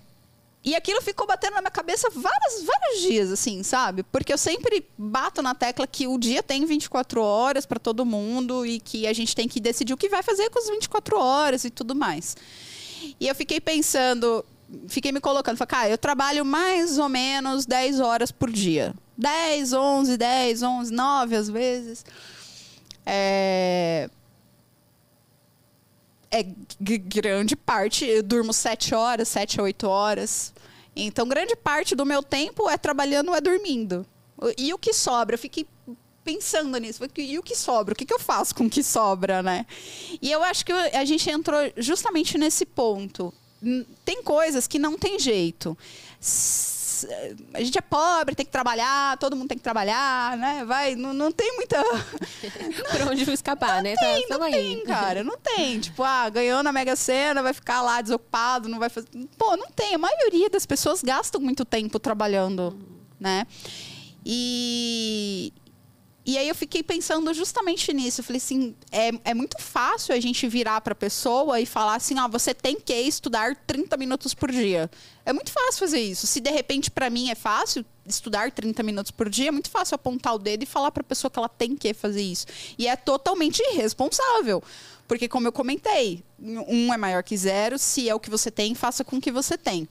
[0.65, 4.03] E aquilo ficou batendo na minha cabeça vários, vários dias, assim, sabe?
[4.05, 8.67] Porque eu sempre bato na tecla que o dia tem 24 horas para todo mundo
[8.67, 11.65] e que a gente tem que decidir o que vai fazer com as 24 horas
[11.65, 12.37] e tudo mais.
[13.21, 14.45] E eu fiquei pensando,
[14.88, 18.95] fiquei me colocando, falei, cara, eu trabalho mais ou menos 10 horas por dia.
[19.16, 22.05] 10, 11, 10, 11, 9 às vezes.
[23.05, 24.11] É,
[26.31, 26.42] é
[26.99, 30.53] grande parte, eu durmo 7 horas, 7 a 8 horas.
[30.95, 34.07] Então, grande parte do meu tempo é trabalhando ou é dormindo.
[34.59, 35.35] E o que sobra?
[35.35, 35.66] Eu fiquei
[36.27, 37.01] pensando nisso.
[37.17, 37.95] E o que sobra?
[37.95, 39.65] O que, que eu faço com o que sobra, né?
[40.21, 43.33] E eu acho que a gente entrou justamente nesse ponto.
[44.05, 45.79] Tem coisas que não tem jeito
[47.53, 50.65] a gente é pobre, tem que trabalhar, todo mundo tem que trabalhar, né?
[50.65, 51.83] Vai, não, não tem muita.
[52.91, 53.95] Por onde escapar, não né?
[53.97, 55.81] Tem, tá, não tem, cara, não tem.
[55.81, 59.09] Tipo, ah, ganhou na Mega Sena, vai ficar lá desocupado, não vai fazer.
[59.37, 59.95] Pô, não tem.
[59.95, 62.79] A maioria das pessoas gastam muito tempo trabalhando,
[63.21, 63.47] né?
[64.25, 65.53] E,
[66.27, 68.21] e aí eu fiquei pensando justamente nisso.
[68.21, 71.95] Eu falei assim, é, é muito fácil a gente virar para a pessoa e falar
[71.95, 74.91] assim, ó, oh, você tem que estudar 30 minutos por dia.
[75.25, 76.27] É muito fácil fazer isso.
[76.27, 79.95] Se de repente para mim é fácil estudar 30 minutos por dia, é muito fácil
[79.95, 82.47] apontar o dedo e falar para a pessoa que ela tem que fazer isso.
[82.77, 84.62] E é totalmente irresponsável.
[85.07, 87.79] Porque, como eu comentei, um é maior que zero.
[87.79, 89.89] Se é o que você tem, faça com o que você tem.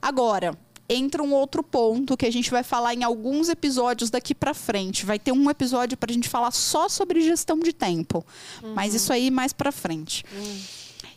[0.00, 0.56] Agora,
[0.88, 5.04] entra um outro ponto que a gente vai falar em alguns episódios daqui para frente.
[5.04, 8.24] Vai ter um episódio para a gente falar só sobre gestão de tempo,
[8.62, 8.74] uhum.
[8.74, 10.24] mas isso aí mais para frente.
[10.32, 10.60] Uhum.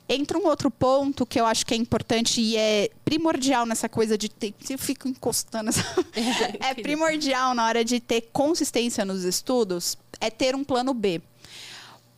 [0.10, 4.18] Entra um outro ponto que eu acho que é importante e é primordial nessa coisa
[4.18, 4.54] de ter.
[4.70, 5.86] Eu fico encostando essa.
[6.60, 11.22] é primordial na hora de ter consistência nos estudos, é ter um plano B.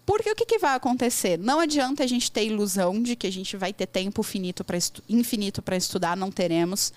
[0.06, 1.38] Porque o que, que, vai acontecer?
[1.38, 4.66] Não adianta a gente ter ilusão de que a gente vai ter tempo finito
[5.08, 6.92] infinito para estudar, não teremos.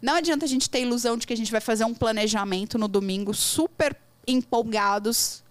[0.00, 2.88] Não adianta a gente ter ilusão de que a gente vai fazer um planejamento no
[2.88, 5.42] domingo super empolgados.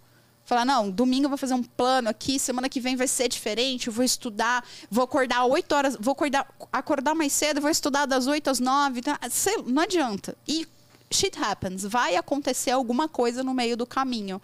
[0.46, 3.88] Falar, não, domingo eu vou fazer um plano aqui, semana que vem vai ser diferente,
[3.88, 8.28] eu vou estudar, vou acordar 8 horas, vou acordar, acordar mais cedo, vou estudar das
[8.28, 9.02] 8 às 9.
[9.02, 9.20] Tá?
[9.66, 10.38] Não adianta.
[10.48, 10.68] E
[11.12, 11.84] shit happens.
[11.84, 14.42] Vai acontecer alguma coisa no meio do caminho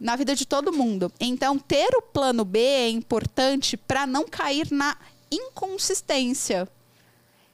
[0.00, 1.12] na vida de todo mundo.
[1.18, 4.96] Então, ter o plano B é importante para não cair na
[5.30, 6.68] inconsistência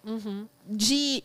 [0.05, 0.47] uhum.
[0.67, 1.25] de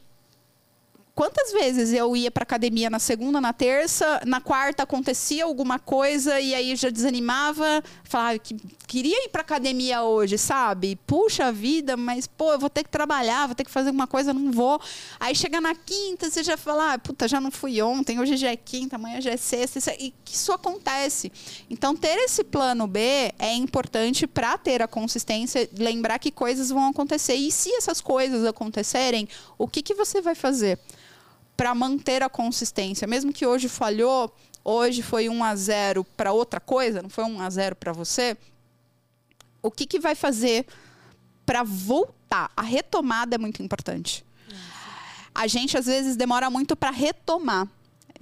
[1.20, 6.40] quantas vezes eu ia para academia na segunda, na terça, na quarta acontecia alguma coisa
[6.40, 8.56] e aí já desanimava, falava que
[8.88, 10.98] queria ir para academia hoje, sabe?
[11.06, 14.34] Puxa vida, mas pô, eu vou ter que trabalhar, vou ter que fazer alguma coisa,
[14.34, 14.80] não vou.
[15.20, 18.52] Aí chega na quinta, você já fala, ah, puta, já não fui ontem, hoje já
[18.52, 21.34] é quinta, amanhã já é sexta, isso, e isso acontece.
[21.70, 23.02] Então ter esse plano B
[23.38, 28.46] é importante para ter a consistência, lembrar que coisas vão acontecer e se essas coisas
[28.46, 29.28] acontecerem,
[29.58, 30.80] o que que você vai fazer?
[31.60, 33.06] Para manter a consistência.
[33.06, 37.42] Mesmo que hoje falhou, hoje foi 1 a 0 para outra coisa, não foi 1
[37.42, 38.38] a 0 para você.
[39.62, 40.66] O que, que vai fazer
[41.46, 42.50] para voltar?
[42.56, 44.24] A retomada é muito importante.
[45.36, 47.68] A gente às vezes demora muito para retomar.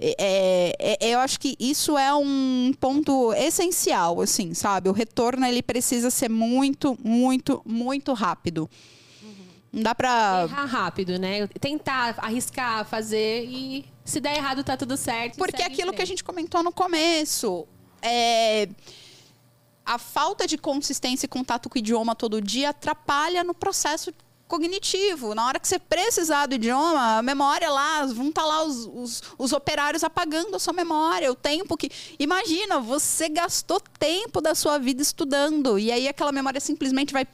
[0.00, 4.88] É, é, é, eu acho que isso é um ponto essencial, assim, sabe?
[4.88, 8.68] O retorno ele precisa ser muito, muito, muito rápido.
[9.72, 10.46] Não dá pra.
[10.48, 11.46] Errar rápido, né?
[11.60, 15.36] Tentar, arriscar, fazer e se der errado tá tudo certo.
[15.36, 17.66] Porque aquilo que a gente comentou no começo.
[18.00, 18.68] É
[19.88, 24.12] a falta de consistência e contato com o idioma todo dia atrapalha no processo
[24.46, 25.34] cognitivo.
[25.34, 28.86] Na hora que você precisar do idioma, a memória lá, vão estar tá lá os,
[28.92, 31.90] os, os, operários apagando a sua memória, o tempo que.
[32.18, 37.26] Imagina, você gastou tempo da sua vida estudando, e aí aquela memória simplesmente vai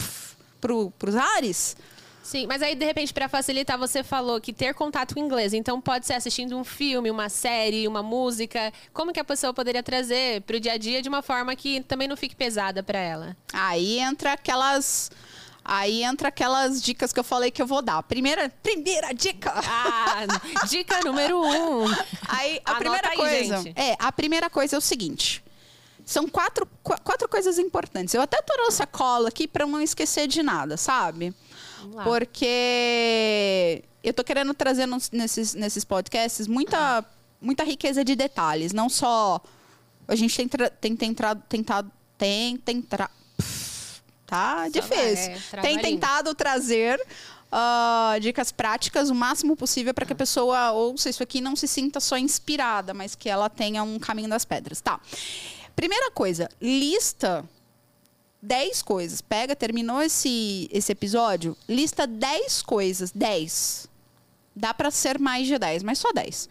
[0.60, 1.76] para os ares.
[2.24, 5.78] Sim, mas aí de repente para facilitar você falou que ter contato com inglês, então
[5.78, 8.72] pode ser assistindo um filme, uma série, uma música.
[8.94, 11.82] Como que a pessoa poderia trazer para o dia a dia de uma forma que
[11.82, 13.36] também não fique pesada para ela?
[13.52, 15.10] Aí entra aquelas
[15.62, 18.02] Aí entra aquelas dicas que eu falei que eu vou dar.
[18.02, 19.52] Primeira, primeira dica.
[19.56, 20.24] Ah,
[20.68, 21.86] dica número um.
[22.28, 23.80] Aí a Anota primeira aí, coisa gente.
[23.80, 25.42] é a primeira coisa é o seguinte.
[26.04, 28.12] São quatro, quatro coisas importantes.
[28.12, 31.34] Eu até trouxe a cola aqui para não esquecer de nada, sabe?
[32.04, 37.04] Porque eu tô querendo trazer nos, nesses, nesses podcasts muita,
[37.40, 38.72] muita riqueza de detalhes.
[38.72, 39.40] Não só.
[40.06, 40.48] A gente tem,
[40.80, 41.42] tem tentado.
[41.48, 43.10] tentado tem, tem tra...
[44.26, 45.32] Tá difícil.
[45.52, 46.98] É, tem tentado trazer
[47.54, 51.68] uh, dicas práticas o máximo possível para que a pessoa ouça isso aqui não se
[51.68, 54.80] sinta só inspirada, mas que ela tenha um caminho das pedras.
[54.80, 55.00] Tá.
[55.76, 57.44] Primeira coisa, lista
[58.44, 59.20] 10 coisas.
[59.20, 63.88] Pega, terminou esse, esse episódio, lista 10 coisas, 10.
[64.54, 66.48] Dá para ser mais de 10, mas só 10.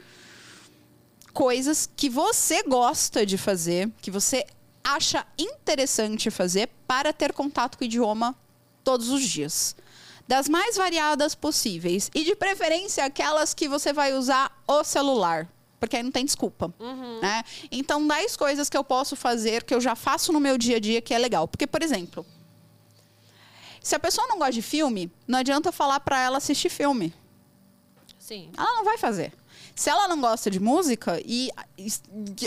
[1.32, 4.46] Coisas que você gosta de fazer, que você
[4.84, 8.36] acha interessante fazer para ter contato com o idioma
[8.84, 9.76] todos os dias.
[10.28, 12.10] Das mais variadas possíveis.
[12.14, 15.48] E de preferência aquelas que você vai usar o celular.
[15.84, 16.74] Porque aí não tem desculpa.
[16.80, 17.20] Uhum.
[17.20, 17.44] Né?
[17.70, 20.80] Então, 10 coisas que eu posso fazer, que eu já faço no meu dia a
[20.80, 21.46] dia, que é legal.
[21.46, 22.26] Porque, por exemplo,
[23.82, 27.14] se a pessoa não gosta de filme, não adianta falar para ela assistir filme.
[28.18, 28.50] Sim.
[28.58, 29.34] Ela não vai fazer.
[29.76, 31.92] Se ela não gosta de música, e, e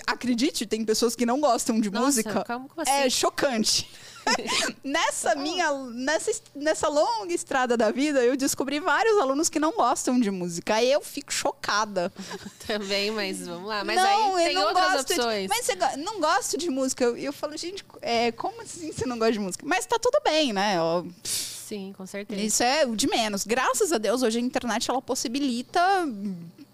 [0.07, 2.45] acredite, tem pessoas que não gostam de Nossa, música,
[2.87, 3.87] é chocante.
[4.85, 10.19] nessa minha nessa, nessa longa estrada da vida, eu descobri vários alunos que não gostam
[10.21, 10.75] de música.
[10.75, 12.13] Aí eu fico chocada.
[12.67, 13.85] Também, mas vamos lá.
[13.85, 15.49] Mas não, aí eu tem não outras gosto de- opções.
[15.49, 17.05] mas você não gosto de música.
[17.05, 19.65] Eu, eu falo, gente, é, como assim você não gosta de música?
[19.67, 20.81] Mas tá tudo bem, né?
[20.81, 22.41] Ó, Sim, com certeza.
[22.41, 23.45] Isso é o de menos.
[23.45, 25.81] Graças a Deus, hoje a internet ela possibilita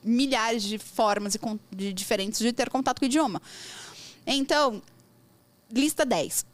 [0.05, 1.41] milhares de formas e
[1.75, 3.41] de diferentes de ter contato com o idioma.
[4.27, 4.83] Então,
[5.73, 6.45] lista 10.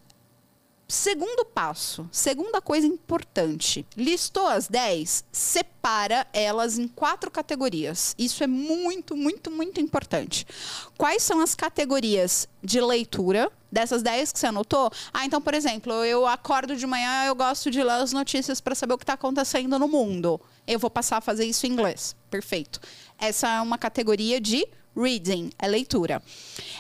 [0.91, 3.85] Segundo passo, segunda coisa importante.
[3.95, 8.15] Listou as 10, separa elas em quatro categorias.
[8.19, 10.47] Isso é muito, muito, muito importante.
[10.97, 14.91] Quais são as categorias de leitura dessas 10 que você anotou?
[15.13, 18.75] Ah, então, por exemplo, eu acordo de manhã, eu gosto de ler as notícias para
[18.75, 20.41] saber o que está acontecendo no mundo.
[20.67, 22.17] Eu vou passar a fazer isso em inglês.
[22.31, 22.81] Perfeito.
[23.19, 24.67] Essa é uma categoria de
[24.99, 26.23] reading, é leitura.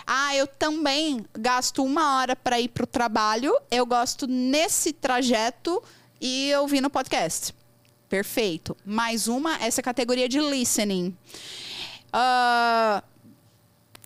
[0.07, 3.55] Ah, eu também gasto uma hora para ir para o trabalho.
[3.71, 5.83] Eu gosto nesse trajeto
[6.21, 7.55] e ouvindo podcast.
[8.09, 8.77] Perfeito.
[8.85, 11.17] Mais uma, essa categoria de listening.
[12.13, 13.03] Ah,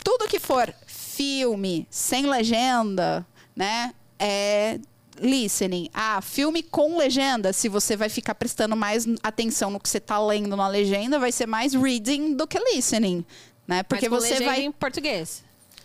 [0.04, 3.94] tudo que for filme sem legenda, né?
[4.18, 4.78] É
[5.20, 5.88] listening.
[5.92, 10.18] Ah, filme com legenda, se você vai ficar prestando mais atenção no que você está
[10.18, 13.24] lendo na legenda, vai ser mais reading do que listening,
[13.66, 13.82] né?
[13.82, 15.42] Porque Mas com você legenda vai em português.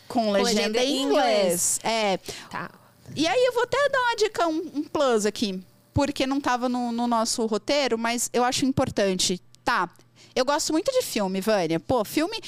[0.08, 1.80] com legenda, legenda em em inglês.
[1.84, 2.18] É.
[2.50, 2.70] Tá.
[3.16, 5.64] E aí eu vou até dar uma dica, um, um plus aqui,
[5.94, 9.42] porque não estava no, no nosso roteiro, mas eu acho importante.
[9.64, 9.90] Tá.
[10.36, 11.80] Eu gosto muito de filme, Vânia.
[11.80, 12.40] Pô, filme.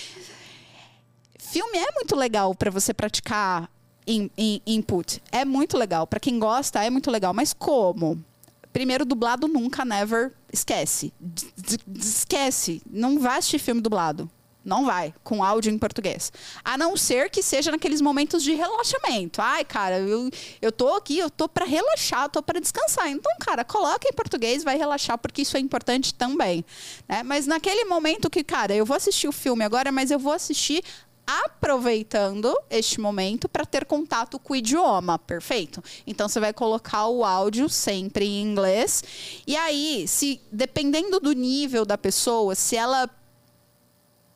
[1.39, 3.69] Filme é muito legal para você praticar
[4.05, 5.21] in- in- input.
[5.31, 6.05] É muito legal.
[6.05, 7.33] Para quem gosta, é muito legal.
[7.33, 8.23] Mas como?
[8.71, 10.31] Primeiro, dublado nunca, never.
[10.53, 11.11] Esquece.
[11.19, 11.47] D-
[11.87, 12.81] d- Esquece.
[12.89, 14.29] Não vai assistir filme dublado.
[14.63, 16.31] Não vai, com áudio em português.
[16.63, 19.41] A não ser que seja naqueles momentos de relaxamento.
[19.41, 20.29] Ai, cara, eu,
[20.61, 23.09] eu tô aqui, eu tô para relaxar, eu tô para descansar.
[23.09, 26.65] Então, cara, coloca em português, vai relaxar, porque isso é importante também.
[27.07, 27.23] né?
[27.23, 30.83] Mas naquele momento que, cara, eu vou assistir o filme agora, mas eu vou assistir
[31.45, 35.81] aproveitando este momento para ter contato com o idioma, perfeito?
[36.07, 39.03] Então você vai colocar o áudio sempre em inglês.
[39.45, 43.07] E aí, se dependendo do nível da pessoa, se ela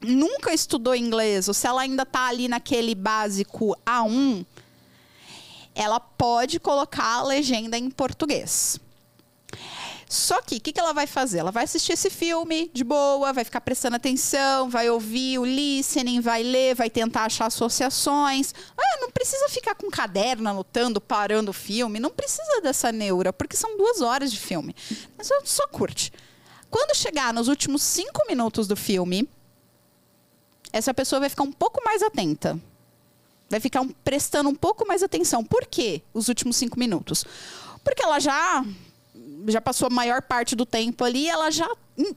[0.03, 4.45] nunca estudou inglês ou se ela ainda está ali naquele básico A1,
[5.75, 8.79] ela pode colocar a legenda em português.
[10.13, 11.39] Só que o que, que ela vai fazer?
[11.39, 16.21] Ela vai assistir esse filme de boa, vai ficar prestando atenção, vai ouvir o listening,
[16.21, 18.53] vai ler, vai tentar achar associações.
[18.77, 21.99] Ah, não precisa ficar com caderno anotando, parando o filme.
[21.99, 24.75] Não precisa dessa neura, porque são duas horas de filme.
[25.17, 26.13] Mas só curte.
[26.69, 29.27] Quando chegar nos últimos cinco minutos do filme,
[30.73, 32.59] essa pessoa vai ficar um pouco mais atenta.
[33.49, 35.45] Vai ficar prestando um pouco mais atenção.
[35.45, 37.23] Por quê os últimos cinco minutos?
[37.83, 38.65] Porque ela já
[39.47, 41.69] já passou a maior parte do tempo ali, ela já,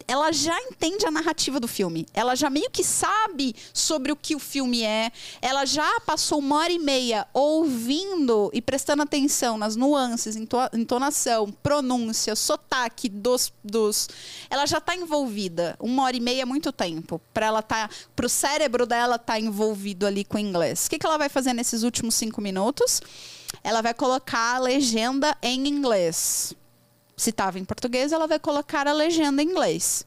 [0.07, 2.07] ela já entende a narrativa do filme.
[2.15, 5.11] Ela já meio que sabe sobre o que o filme é.
[5.41, 10.37] Ela já passou uma hora e meia ouvindo e prestando atenção nas nuances,
[10.73, 13.53] entonação, pronúncia, sotaque dos.
[13.63, 14.09] dos
[14.49, 15.77] ela já está envolvida.
[15.81, 17.21] Uma hora e meia é muito tempo.
[17.33, 20.87] Para ela tá, pro cérebro dela estar envolvido ali com o inglês.
[20.87, 23.01] O que, que ela vai fazer nesses últimos cinco minutos?
[23.63, 26.55] Ela vai colocar a legenda em inglês
[27.17, 30.07] se estava em português, ela vai colocar a legenda em inglês.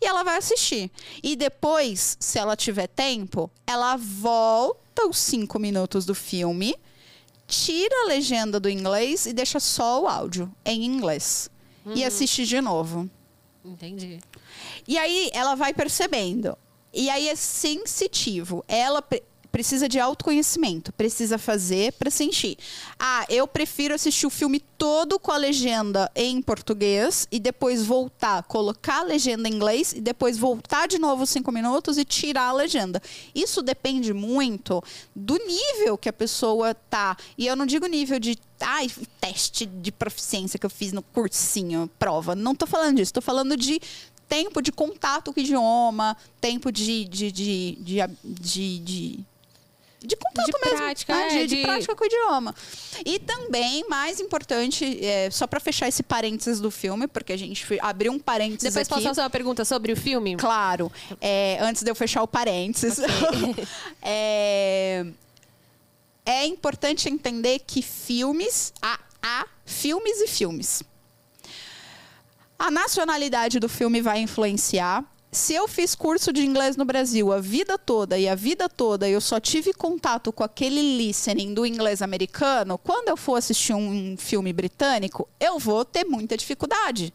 [0.00, 0.90] E ela vai assistir.
[1.22, 6.74] E depois, se ela tiver tempo, ela volta os cinco minutos do filme,
[7.46, 11.48] tira a legenda do inglês e deixa só o áudio em inglês.
[11.94, 13.08] E assiste de novo.
[13.64, 14.18] Entendi.
[14.86, 16.56] E aí ela vai percebendo.
[16.92, 18.64] E aí é sensitivo.
[18.68, 19.02] Ela
[19.50, 22.56] precisa de autoconhecimento, precisa fazer para sentir.
[22.98, 28.42] Ah, eu prefiro assistir o filme todo com a legenda em português e depois voltar,
[28.44, 32.52] colocar a legenda em inglês e depois voltar de novo cinco minutos e tirar a
[32.52, 33.02] legenda.
[33.34, 34.82] Isso depende muito
[35.14, 37.16] do nível que a pessoa tá.
[37.36, 38.90] E eu não digo nível de ai,
[39.20, 42.34] teste de proficiência que eu fiz no cursinho, prova.
[42.34, 43.80] Não tô falando disso, tô falando de
[44.28, 47.78] tempo de contato com o idioma, tempo de, de, de,
[48.22, 49.24] de,
[50.00, 51.26] de, de de contato De mesmo, prática, né?
[51.26, 52.54] é, de, de de- prática com o idioma.
[53.04, 57.66] E também, mais importante, é, só pra fechar esse parênteses do filme, porque a gente
[57.80, 58.94] abriu um parênteses Depois aqui.
[58.94, 60.36] posso fazer uma pergunta sobre o filme?
[60.36, 60.90] Claro,
[61.20, 62.98] é, antes de eu fechar o parênteses.
[64.02, 65.04] é,
[66.24, 70.82] é importante entender que filmes, há, há filmes e filmes.
[72.58, 75.04] A nacionalidade do filme vai influenciar.
[75.30, 79.06] Se eu fiz curso de inglês no Brasil a vida toda e a vida toda
[79.08, 84.16] eu só tive contato com aquele listening do inglês americano, quando eu for assistir um
[84.16, 87.12] filme britânico, eu vou ter muita dificuldade.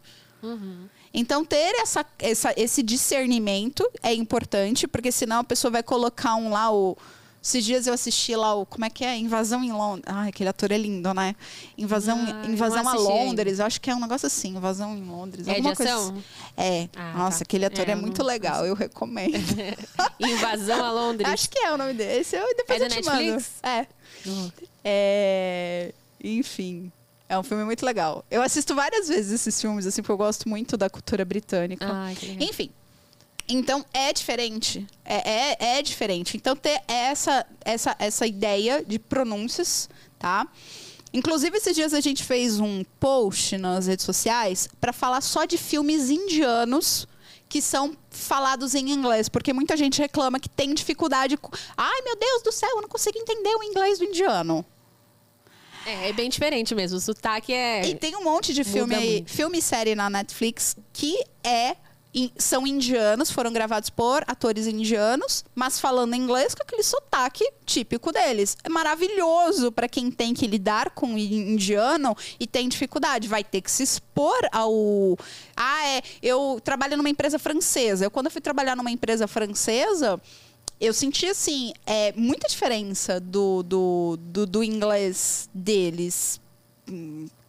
[1.12, 6.52] Então, ter essa, essa- esse discernimento é importante, porque senão a pessoa vai colocar um
[6.52, 6.98] lá, o.
[7.44, 8.66] Esses dias eu assisti lá o.
[8.66, 9.18] Como é que é?
[9.18, 10.06] Invasão em Londres.
[10.08, 11.36] Ai, aquele ator é lindo, né?
[11.78, 13.60] Invasão, Ah, invasão a Londres.
[13.60, 15.46] Eu acho que é um negócio assim, invasão em Londres.
[15.48, 16.24] É alguma coisa assim.
[16.56, 16.88] É.
[16.96, 17.44] Ah, Nossa, tá.
[17.44, 19.34] aquele ator É, é, muito não- legal, eu recomendo.
[20.22, 21.28] Invasão a Londres.
[21.30, 22.22] acho que é o nome dele.
[22.22, 23.18] Esse eu, depois É eu da te mando.
[23.22, 23.52] Netflix?
[23.62, 23.88] É.
[24.86, 26.92] É, Enfim.
[27.28, 28.24] É um filme muito legal.
[28.30, 31.86] Eu assisto várias vezes esses filmes, assim, porque eu gosto muito da cultura britânica.
[31.86, 32.38] Legal.
[32.40, 32.70] Enfim.
[33.48, 34.86] Então é diferente.
[35.04, 35.32] É,
[35.62, 36.38] é, é diferente.
[36.38, 40.48] Então ter essa, essa, essa ideia de pronúncias, tá?
[41.14, 45.58] Inclusive, esses dias a gente fez um post nas redes sociais para falar só de
[45.58, 47.08] filmes indianos
[47.48, 51.38] que são falados em inglês, porque muita gente reclama que tem dificuldade.
[51.38, 54.66] com- Ai, meu Deus do céu, eu não consigo entender o inglês do indiano.
[55.86, 56.98] É, é bem diferente mesmo.
[56.98, 57.86] O sotaque é.
[57.86, 61.76] E tem um monte de filme, aí- filme e série na Netflix que é
[62.38, 68.56] são indianos, foram gravados por atores indianos, mas falando inglês com aquele sotaque típico deles.
[68.64, 73.28] É maravilhoso para quem tem que lidar com o indiano e tem dificuldade.
[73.28, 75.18] Vai ter que se expor ao.
[75.56, 76.02] Ah, é.
[76.22, 78.06] Eu trabalho numa empresa francesa.
[78.06, 80.22] Eu, quando eu fui trabalhar numa empresa francesa,
[80.80, 86.40] eu senti, assim, é, muita diferença do, do, do, do inglês deles.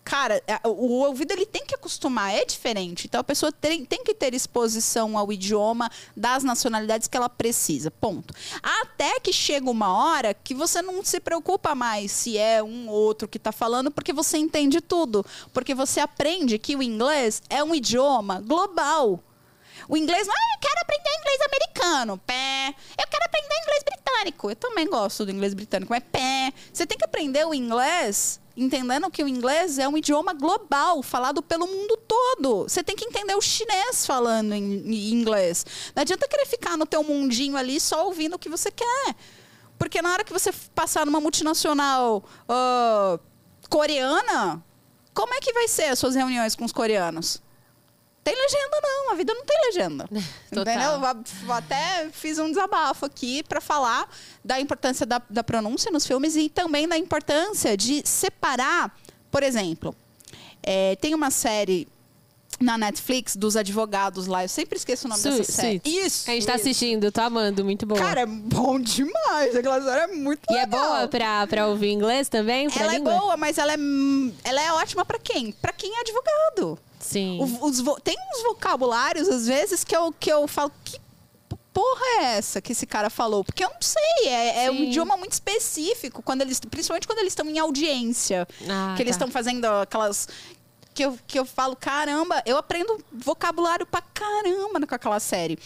[0.05, 3.07] Cara, é, o ouvido ele tem que acostumar, é diferente.
[3.07, 7.91] Então a pessoa tem, tem que ter exposição ao idioma das nacionalidades que ela precisa.
[7.91, 8.35] Ponto.
[8.63, 12.95] Até que chega uma hora que você não se preocupa mais se é um ou
[12.95, 15.25] outro que está falando, porque você entende tudo.
[15.55, 19.21] Porque você aprende que o inglês é um idioma global.
[19.89, 22.19] O inglês, ah, eu quero aprender inglês americano.
[22.19, 22.75] Pé.
[22.99, 24.51] Eu quero aprender inglês britânico.
[24.51, 26.53] Eu também gosto do inglês britânico, mas pé.
[26.73, 31.43] Você tem que aprender o inglês entendendo que o inglês é um idioma global, falado
[31.43, 32.65] pelo mundo todo.
[32.65, 35.65] Você tem que entender o chinês falando em, inglês.
[35.95, 39.15] Não adianta querer ficar no teu mundinho ali só ouvindo o que você quer.
[39.79, 43.19] Porque na hora que você passar numa multinacional ah,
[43.69, 44.65] coreana,
[45.13, 47.43] como é que vai ser as suas reuniões com os coreanos?
[48.25, 49.13] Tem legenda, não.
[49.13, 50.09] A vida não tem legenda.
[50.51, 51.53] Entendeu?
[51.53, 54.09] Até fiz um desabafo aqui para falar
[54.43, 58.97] da importância da, da pronúncia nos filmes e também da importância de separar.
[59.31, 59.95] Por exemplo,
[60.63, 61.87] é, tem uma série
[62.61, 64.45] na Netflix dos advogados lá.
[64.45, 65.81] Eu sempre esqueço o nome Su- dessa série.
[65.85, 66.31] Isso.
[66.31, 66.63] A gente tá isso.
[66.63, 68.01] assistindo, tô amando, muito boa.
[68.01, 69.55] Cara, é bom demais.
[69.57, 70.87] Aquela série é muito e é legal.
[70.89, 72.69] boa pra, pra ouvir inglês também?
[72.71, 73.13] Pra Ela língua?
[73.15, 73.77] é boa, mas ela é,
[74.45, 75.53] ela é ótima pra quem?
[75.53, 76.79] Pra quem é advogado.
[77.01, 77.39] Sim.
[77.41, 80.99] O- os tem uns vocabulários, às vezes, que eu, que eu falo, que
[81.73, 83.43] porra é essa que esse cara falou?
[83.45, 87.33] Porque eu não sei, é, é um idioma muito específico, quando eles, principalmente quando eles
[87.33, 88.47] estão em audiência.
[88.69, 89.25] Ah, que eles tá.
[89.25, 90.29] estão fazendo aquelas.
[90.95, 95.59] Que eu, que eu falo, caramba, eu aprendo vocabulário pra caramba com aquela série.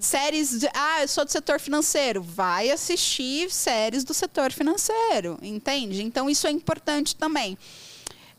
[0.00, 2.20] Séries, de, ah, eu sou do setor financeiro.
[2.20, 6.02] Vai assistir séries do setor financeiro, entende?
[6.02, 7.56] Então isso é importante também.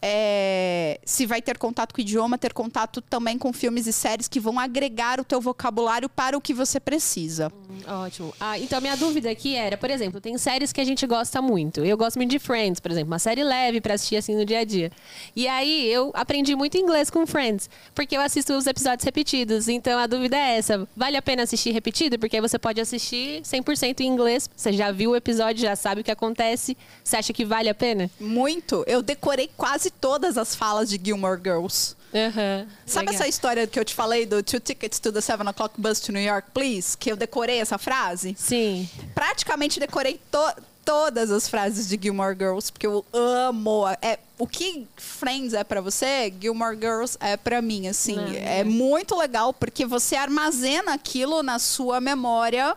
[0.08, 4.28] É, se vai ter contato com o idioma, ter contato também com filmes e séries
[4.28, 7.52] que vão agregar o teu vocabulário para o que você precisa.
[7.88, 8.32] Ótimo.
[8.40, 11.84] Ah, então, minha dúvida aqui era, por exemplo, tem séries que a gente gosta muito.
[11.84, 14.60] Eu gosto muito de Friends, por exemplo, uma série leve pra assistir assim no dia
[14.60, 14.92] a dia.
[15.36, 19.68] E aí eu aprendi muito inglês com Friends, porque eu assisto os episódios repetidos.
[19.68, 22.20] Então a dúvida é essa: vale a pena assistir repetido?
[22.20, 26.02] Porque aí você pode assistir 100% em inglês, você já viu o episódio, já sabe
[26.02, 26.78] o que acontece.
[27.04, 28.08] Você acha que vale a pena?
[28.20, 28.84] Muito.
[28.86, 31.96] Eu decorei quase todas as falas de Gilmore Girls.
[32.14, 32.66] Aham.
[32.86, 33.16] Sabe Legal.
[33.22, 36.12] essa história que eu te falei do Two Tickets to the Seven O'Clock Bus to
[36.14, 36.98] New York, Please?
[36.98, 38.36] Que eu decorei essa frase?
[38.38, 38.88] Sim.
[39.14, 43.86] Praticamente decorei to- todas as frases de Gilmore Girls, porque eu amo.
[44.02, 48.16] É, o que Friends é pra você, Gilmore Girls é pra mim, assim.
[48.16, 48.64] Não, é é.
[48.64, 52.76] muito legal, porque você armazena aquilo na sua memória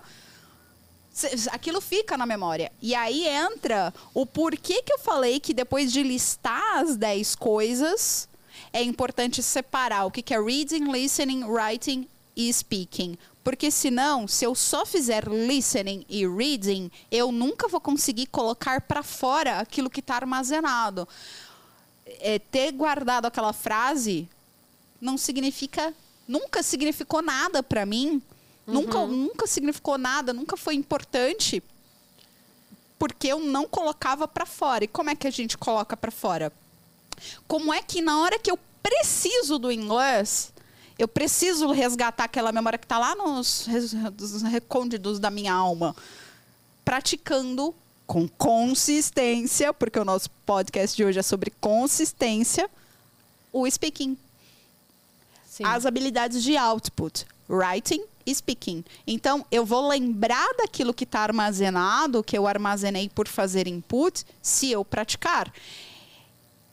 [1.51, 2.71] Aquilo fica na memória.
[2.81, 8.29] E aí entra o porquê que eu falei que depois de listar as 10 coisas,
[8.73, 13.17] é importante separar o que é reading, listening, writing e speaking.
[13.43, 19.03] Porque senão, se eu só fizer listening e reading, eu nunca vou conseguir colocar para
[19.03, 21.09] fora aquilo que está armazenado.
[22.21, 24.29] É, ter guardado aquela frase
[25.01, 25.95] não significa,
[26.27, 28.21] nunca significou nada para mim.
[28.69, 28.75] Uhum.
[28.75, 31.63] Nunca, nunca significou nada, nunca foi importante
[32.99, 34.85] porque eu não colocava para fora.
[34.85, 36.53] E como é que a gente coloca para fora?
[37.47, 40.53] Como é que na hora que eu preciso do inglês,
[40.99, 43.67] eu preciso resgatar aquela memória que está lá nos,
[44.19, 45.97] nos recônditos da minha alma,
[46.85, 47.75] praticando
[48.07, 52.69] com consistência, porque o nosso podcast de hoje é sobre consistência,
[53.53, 54.17] o speaking.
[55.47, 55.65] Sim.
[55.65, 58.03] As habilidades de output, writing
[58.35, 58.85] speaking.
[59.07, 64.71] Então, eu vou lembrar daquilo que está armazenado, que eu armazenei por fazer input, se
[64.71, 65.53] eu praticar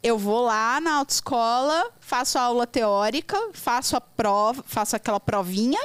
[0.05, 5.79] eu vou lá na autoescola, faço a aula teórica, faço a prova, faço aquela provinha,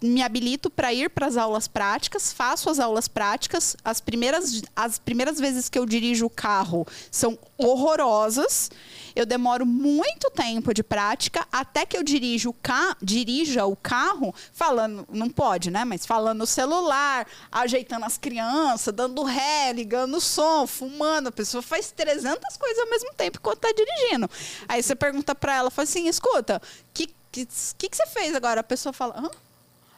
[0.00, 3.76] me habilito para ir para as aulas práticas, faço as aulas práticas.
[3.84, 8.70] As primeiras, as primeiras vezes que eu dirijo o carro são horrorosas.
[9.16, 14.34] Eu demoro muito tempo de prática até que eu dirijo o ca dirija o carro
[14.52, 15.86] falando, não pode, né?
[15.86, 21.28] Mas falando no celular, ajeitando as crianças, dando ré, ligando o som, fumando.
[21.28, 24.28] A pessoa faz 300 coisas ao mesmo tempo enquanto está dirigindo.
[24.68, 27.48] Aí você pergunta para ela, fala assim, escuta, o que, que,
[27.78, 28.60] que, que você fez agora?
[28.60, 29.30] A pessoa fala, Hã?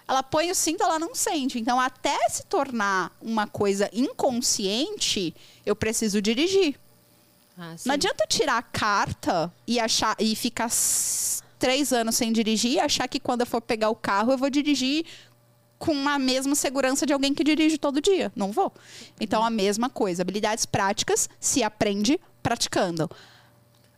[0.09, 1.59] ela põe o cinto, ela não sente.
[1.59, 5.35] Então, até se tornar uma coisa inconsciente,
[5.67, 6.79] eu preciso dirigir.
[7.59, 10.71] Ah, não adianta tirar a carta e achar e ficar
[11.59, 14.49] três anos sem dirigir e achar que quando eu for pegar o carro eu vou
[14.49, 15.05] dirigir
[15.79, 18.33] com a mesma segurança de alguém que dirige todo dia.
[18.35, 18.73] Não vou.
[19.21, 20.23] Então, a mesma coisa.
[20.23, 23.09] Habilidades práticas se aprende praticando.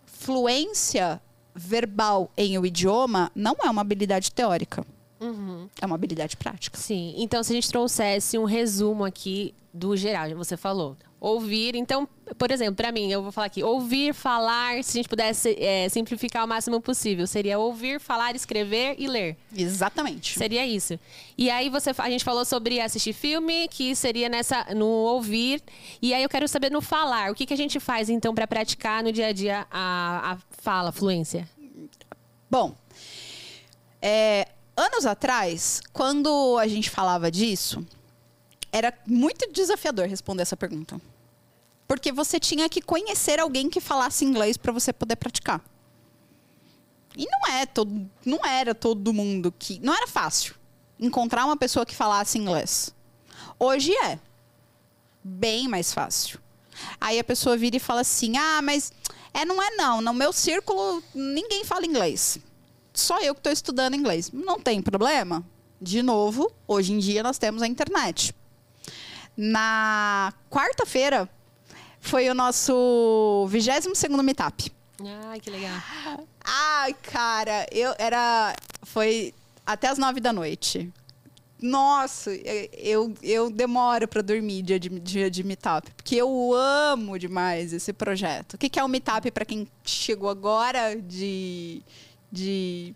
[0.05, 1.21] Fluência
[1.55, 4.85] verbal em um idioma não é uma habilidade teórica.
[5.19, 5.69] Uhum.
[5.81, 6.79] É uma habilidade prática.
[6.79, 7.15] Sim.
[7.17, 10.97] Então, se a gente trouxesse um resumo aqui do geral, você falou.
[11.21, 12.09] Ouvir, então,
[12.39, 15.87] por exemplo, para mim, eu vou falar aqui, ouvir, falar, se a gente pudesse é,
[15.91, 19.37] simplificar o máximo possível, seria ouvir, falar, escrever e ler.
[19.55, 20.39] Exatamente.
[20.39, 20.99] Seria isso.
[21.37, 25.62] E aí você, a gente falou sobre assistir filme, que seria nessa no ouvir.
[26.01, 28.47] E aí eu quero saber no falar, o que, que a gente faz então para
[28.47, 31.47] praticar no dia a dia a, a fala, a fluência?
[32.51, 32.75] Bom,
[34.01, 37.87] é, anos atrás, quando a gente falava disso,
[38.73, 41.01] era muito desafiador responder essa pergunta.
[41.91, 45.61] Porque você tinha que conhecer alguém que falasse inglês para você poder praticar.
[47.16, 50.55] E não é todo, não era todo mundo que, não era fácil
[51.01, 52.95] encontrar uma pessoa que falasse inglês.
[53.59, 54.20] Hoje é
[55.24, 56.38] bem mais fácil.
[57.01, 58.93] Aí a pessoa vira e fala assim: "Ah, mas
[59.34, 62.38] é não é não, no meu círculo ninguém fala inglês.
[62.95, 64.30] Só eu que estou estudando inglês.
[64.30, 65.45] Não tem problema.
[65.82, 68.32] De novo, hoje em dia nós temos a internet.
[69.36, 71.28] Na quarta-feira
[72.01, 74.73] foi o nosso 22 segundo meetup.
[75.29, 75.81] Ai, que legal.
[76.45, 79.35] Ai, cara, eu era foi
[79.65, 80.93] até as nove da noite.
[81.63, 82.31] Nossa,
[82.73, 87.93] eu, eu demoro para dormir dia de, dia de meetup, porque eu amo demais esse
[87.93, 88.55] projeto.
[88.55, 91.83] O que, que é o meetup para quem chegou agora de,
[92.33, 92.95] de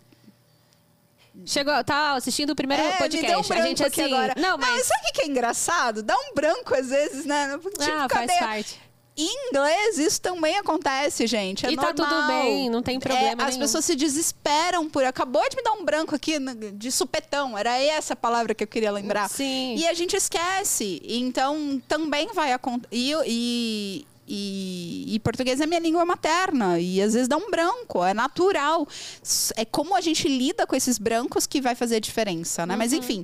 [1.45, 3.35] Chegou, tá assistindo o primeiro é, podcast.
[3.35, 4.13] Um branco a gente assim.
[4.13, 4.33] Agora.
[4.37, 4.69] Não, mas...
[4.69, 6.01] mas sabe o que é engraçado?
[6.01, 7.57] Dá um branco às vezes, né?
[7.57, 8.27] Tipo, ah, cadê?
[8.27, 8.81] faz parte.
[9.17, 11.65] Em inglês, isso também acontece, gente.
[11.65, 11.93] É e normal.
[11.93, 15.05] tá tudo bem, não tem problema é, As pessoas se desesperam por...
[15.05, 16.33] Acabou de me dar um branco aqui
[16.73, 17.57] de supetão.
[17.57, 19.29] Era essa a palavra que eu queria lembrar.
[19.29, 19.75] Sim.
[19.77, 21.01] E a gente esquece.
[21.05, 22.89] Então, também vai acontecer...
[22.91, 26.77] E, e, e, e, português é minha língua materna.
[26.77, 28.85] E às vezes dá um branco, é natural.
[29.55, 32.73] É como a gente lida com esses brancos que vai fazer a diferença, né?
[32.73, 32.79] Uhum.
[32.79, 33.23] Mas enfim,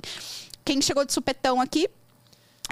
[0.64, 1.88] quem chegou de supetão aqui,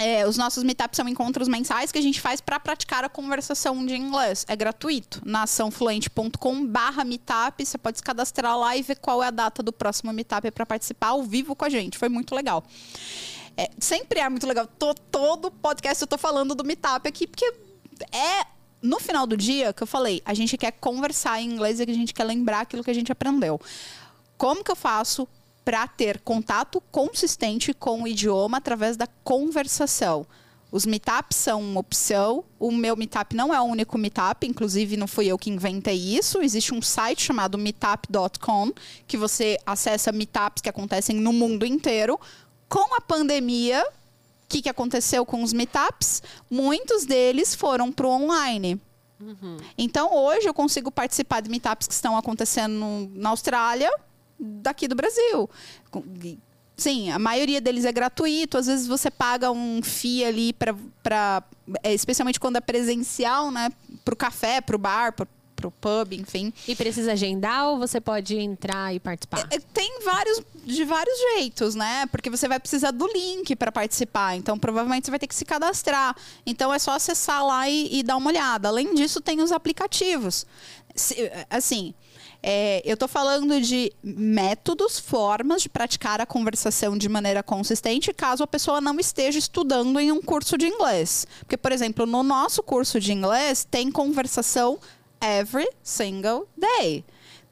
[0.01, 3.84] é, os nossos meetups são encontros mensais que a gente faz para praticar a conversação
[3.84, 4.46] de inglês.
[4.48, 5.20] É gratuito.
[5.26, 9.62] Na açãofluente.com barra meetup, você pode se cadastrar lá e ver qual é a data
[9.62, 11.98] do próximo meetup para participar ao vivo com a gente.
[11.98, 12.64] Foi muito legal.
[13.55, 14.66] É, sempre é muito legal.
[14.66, 17.53] Tô, todo podcast eu tô falando do meetup aqui, porque
[18.11, 18.46] é
[18.80, 21.86] no final do dia que eu falei, a gente quer conversar em inglês e a
[21.86, 23.61] gente quer lembrar aquilo que a gente aprendeu.
[24.38, 25.28] Como que eu faço
[25.71, 30.27] para ter contato consistente com o idioma através da conversação?
[30.73, 32.43] Os meetups são uma opção.
[32.59, 36.43] O meu meetup não é o único meetup, inclusive não fui eu que inventei isso.
[36.43, 38.73] Existe um site chamado meetup.com
[39.07, 42.18] que você acessa meetups que acontecem no mundo inteiro.
[42.68, 43.87] Com a pandemia,
[44.51, 46.21] que, que aconteceu com os meetups?
[46.51, 48.81] Muitos deles foram para o online.
[49.21, 49.57] Uhum.
[49.79, 53.89] Então, hoje eu consigo participar de meetups que estão acontecendo na Austrália,
[54.41, 55.49] daqui do Brasil.
[56.76, 58.57] Sim, a maioria deles é gratuito.
[58.57, 61.45] Às vezes você paga um FII ali para,
[61.82, 63.70] é, especialmente quando é presencial, né?
[64.03, 65.26] Para o café, para o bar, para
[65.68, 66.53] o pub, enfim.
[66.66, 69.47] E precisa agendar ou você pode entrar e participar?
[69.51, 72.07] É, é, tem vários de vários jeitos, né?
[72.07, 74.36] Porque você vai precisar do link para participar.
[74.36, 76.16] Então, provavelmente você vai ter que se cadastrar.
[76.47, 78.68] Então, é só acessar lá e, e dar uma olhada.
[78.68, 80.47] Além disso, tem os aplicativos.
[80.95, 81.95] Se, assim,
[82.43, 88.43] é, eu estou falando de métodos, formas de praticar a conversação de maneira consistente, caso
[88.43, 91.26] a pessoa não esteja estudando em um curso de inglês.
[91.41, 94.78] Porque, por exemplo, no nosso curso de inglês tem conversação
[95.20, 97.05] every single day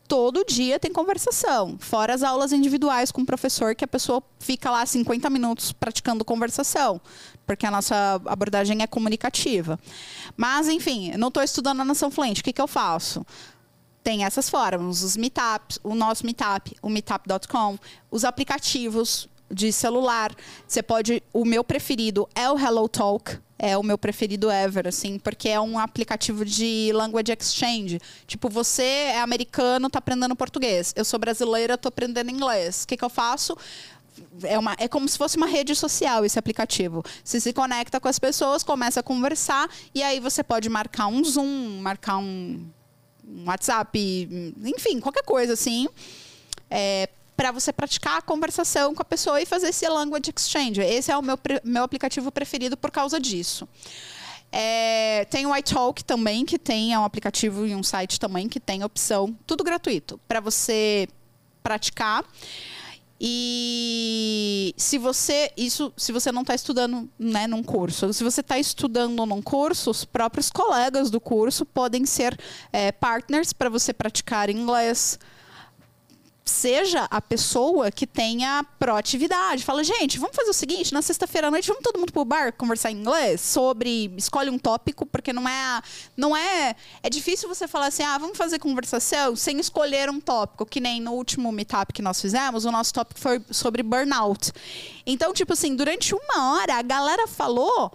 [0.08, 1.76] todo dia tem conversação.
[1.78, 6.24] Fora as aulas individuais com o professor, que a pessoa fica lá 50 minutos praticando
[6.24, 6.98] conversação,
[7.46, 9.78] porque a nossa abordagem é comunicativa.
[10.34, 12.40] Mas, enfim, não estou estudando a nação fluente.
[12.40, 13.24] O que, que eu faço?
[14.02, 17.78] Tem essas formas, os meetups, o nosso meetup, o meetup.com,
[18.10, 20.34] os aplicativos de celular.
[20.66, 25.18] Você pode, o meu preferido é o Hello Talk, é o meu preferido ever, assim,
[25.18, 28.00] porque é um aplicativo de language exchange.
[28.26, 30.92] Tipo, você é americano, tá aprendendo português.
[30.94, 32.84] Eu sou brasileira, tô aprendendo inglês.
[32.84, 33.56] O que, que eu faço?
[34.42, 37.04] É, uma, é como se fosse uma rede social esse aplicativo.
[37.24, 41.24] Você se conecta com as pessoas, começa a conversar e aí você pode marcar um
[41.24, 42.64] Zoom, marcar um
[43.28, 44.28] um WhatsApp,
[44.64, 45.88] enfim, qualquer coisa assim.
[46.70, 50.80] É, para você praticar a conversação com a pessoa e fazer esse language exchange.
[50.80, 53.68] Esse é o meu, meu aplicativo preferido por causa disso.
[54.50, 58.58] É, tem o iTalk também, que tem é um aplicativo e um site também que
[58.58, 61.06] tem opção, tudo gratuito, para você
[61.62, 62.24] praticar.
[63.20, 68.58] E se você isso, se você não está estudando, né, num curso, se você está
[68.58, 72.38] estudando num curso, os próprios colegas do curso podem ser
[72.72, 75.18] é, partners para você praticar inglês
[76.48, 79.64] seja a pessoa que tenha proatividade.
[79.64, 82.52] Fala, gente, vamos fazer o seguinte: na sexta-feira à noite, vamos todo mundo pro bar
[82.52, 84.12] conversar em inglês sobre.
[84.16, 85.82] Escolhe um tópico, porque não é.
[86.16, 86.74] Não é.
[87.02, 91.00] É difícil você falar assim, ah, vamos fazer conversação sem escolher um tópico, que nem
[91.00, 94.52] no último meetup que nós fizemos, o nosso tópico foi sobre burnout.
[95.06, 97.92] Então, tipo assim, durante uma hora a galera falou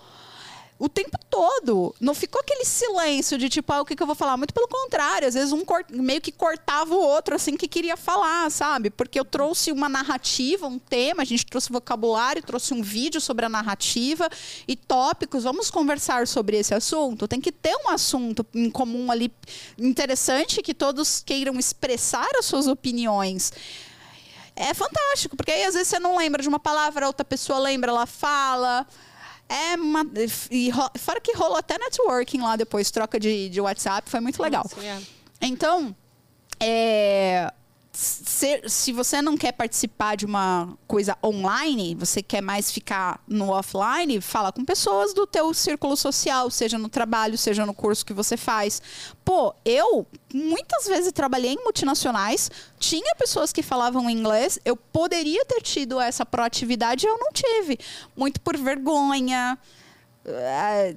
[0.77, 1.95] o tempo todo.
[1.99, 4.37] Não ficou aquele silêncio de tipo, ah, o que, que eu vou falar?
[4.37, 8.49] Muito pelo contrário, às vezes um meio que cortava o outro assim que queria falar,
[8.51, 8.89] sabe?
[8.89, 13.45] Porque eu trouxe uma narrativa, um tema, a gente trouxe vocabulário, trouxe um vídeo sobre
[13.45, 14.29] a narrativa
[14.67, 15.43] e tópicos.
[15.43, 17.27] Vamos conversar sobre esse assunto.
[17.27, 19.31] Tem que ter um assunto em comum ali
[19.77, 23.51] interessante que todos queiram expressar as suas opiniões
[24.55, 27.91] é fantástico, porque aí às vezes você não lembra de uma palavra, outra pessoa lembra,
[27.91, 28.85] ela fala.
[29.53, 30.03] É uma,
[30.49, 34.63] e, fora que rolou até networking lá depois, troca de, de WhatsApp, foi muito legal.
[34.63, 35.05] Nossa, yeah.
[35.39, 35.95] Então,
[36.59, 37.53] é,
[37.93, 43.51] se, se você não quer participar de uma coisa online, você quer mais ficar no
[43.51, 48.11] offline, fala com pessoas do teu círculo social, seja no trabalho, seja no curso que
[48.11, 48.81] você faz.
[49.23, 55.61] Pô, eu muitas vezes trabalhei em multinacionais, tinha pessoas que falavam inglês, eu poderia ter
[55.61, 57.77] tido essa proatividade eu não tive.
[58.17, 59.55] Muito por vergonha,
[60.25, 60.95] é,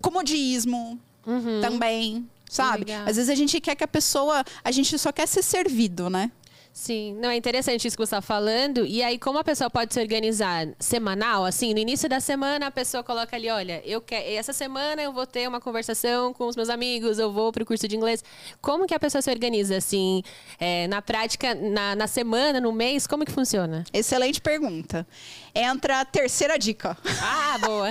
[0.00, 1.60] comodismo uhum.
[1.60, 2.92] também sabe?
[2.92, 4.44] Às vezes a gente quer que a pessoa.
[4.64, 6.30] A gente só quer ser servido, né?
[6.72, 8.86] Sim, não é interessante isso que você está falando.
[8.86, 11.44] E aí, como a pessoa pode se organizar semanal?
[11.44, 15.12] Assim, no início da semana a pessoa coloca ali, olha, eu quero essa semana eu
[15.12, 18.22] vou ter uma conversação com os meus amigos, eu vou para o curso de inglês.
[18.60, 20.22] Como que a pessoa se organiza assim,
[20.58, 23.06] é, na prática, na, na semana, no mês?
[23.06, 23.84] Como que funciona?
[23.92, 25.06] Excelente pergunta.
[25.52, 26.96] Entra a terceira dica.
[27.20, 27.88] Ah, boa.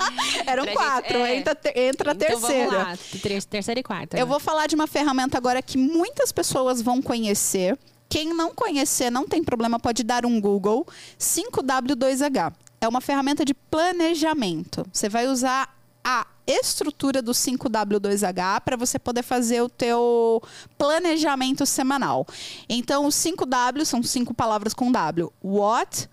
[0.46, 1.36] Eram pra quatro, gente, é...
[1.36, 2.70] entra, entra a então, terceira.
[2.70, 3.42] Vamos lá.
[3.50, 4.16] Terceira e quarta.
[4.16, 4.30] Eu né?
[4.30, 7.78] vou falar de uma ferramenta agora que muitas pessoas vão conhecer
[8.12, 10.86] quem não conhecer, não tem problema, pode dar um Google
[11.18, 12.52] 5W2H.
[12.78, 14.84] É uma ferramenta de planejamento.
[14.92, 20.42] Você vai usar a estrutura do 5W2H para você poder fazer o teu
[20.76, 22.26] planejamento semanal.
[22.68, 25.32] Então, os 5W são cinco palavras com W.
[25.42, 26.06] What,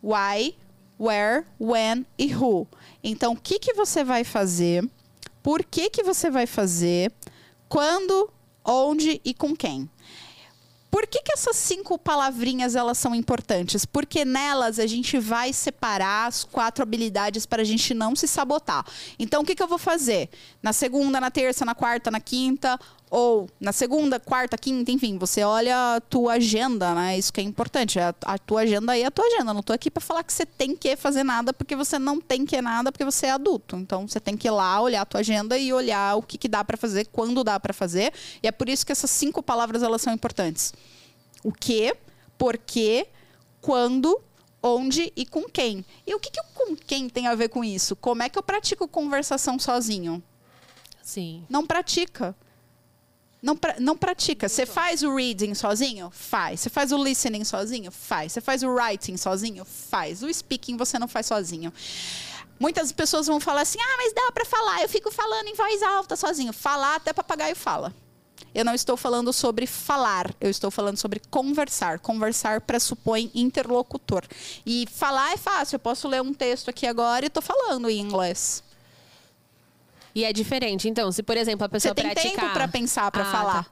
[0.00, 0.54] why,
[1.00, 2.64] where, when e who.
[3.02, 4.88] Então, o que, que você vai fazer?
[5.42, 7.12] Por que, que você vai fazer?
[7.68, 8.30] Quando,
[8.64, 9.90] onde e com quem?
[10.90, 13.84] Por que, que essas cinco palavrinhas elas são importantes?
[13.84, 18.84] Porque nelas a gente vai separar as quatro habilidades para a gente não se sabotar.
[19.18, 20.30] Então, o que, que eu vou fazer?
[20.62, 22.78] Na segunda, na terça, na quarta, na quinta,
[23.10, 27.18] ou na segunda, quarta, quinta, enfim, você olha a tua agenda, né?
[27.18, 27.98] Isso que é importante.
[27.98, 29.50] A, a tua agenda aí é a tua agenda.
[29.50, 32.20] Eu não estou aqui para falar que você tem que fazer nada porque você não
[32.20, 33.76] tem que nada porque você é adulto.
[33.76, 36.48] Então você tem que ir lá olhar a tua agenda e olhar o que, que
[36.48, 38.12] dá para fazer, quando dá para fazer.
[38.42, 40.72] E é por isso que essas cinco palavras elas são importantes.
[41.42, 41.96] O que,
[42.36, 43.08] por quê,
[43.60, 44.20] quando,
[44.62, 45.84] onde e com quem.
[46.06, 47.96] E o que, que o com quem tem a ver com isso?
[47.96, 50.22] Como é que eu pratico conversação sozinho?
[51.02, 51.44] Sim.
[51.48, 52.36] Não pratica.
[53.40, 54.48] Não, pra, não pratica.
[54.48, 56.10] Você faz o reading sozinho?
[56.10, 56.60] Faz.
[56.60, 57.90] Você faz o listening sozinho?
[57.90, 58.32] Faz.
[58.32, 59.64] Você faz o writing sozinho?
[59.64, 60.22] Faz.
[60.22, 61.72] O speaking você não faz sozinho.
[62.58, 65.82] Muitas pessoas vão falar assim: ah, mas dá para falar, eu fico falando em voz
[65.82, 66.52] alta sozinho.
[66.52, 67.94] Falar até papagaio fala.
[68.54, 72.00] Eu não estou falando sobre falar, eu estou falando sobre conversar.
[72.00, 74.24] Conversar pressupõe interlocutor.
[74.66, 78.00] E falar é fácil, eu posso ler um texto aqui agora e estou falando em
[78.00, 78.64] inglês.
[80.14, 80.88] E é diferente.
[80.88, 82.40] Então, se por exemplo a pessoa Você tem praticar...
[82.40, 83.64] tempo para pensar, para Ah, falar.
[83.64, 83.70] tá.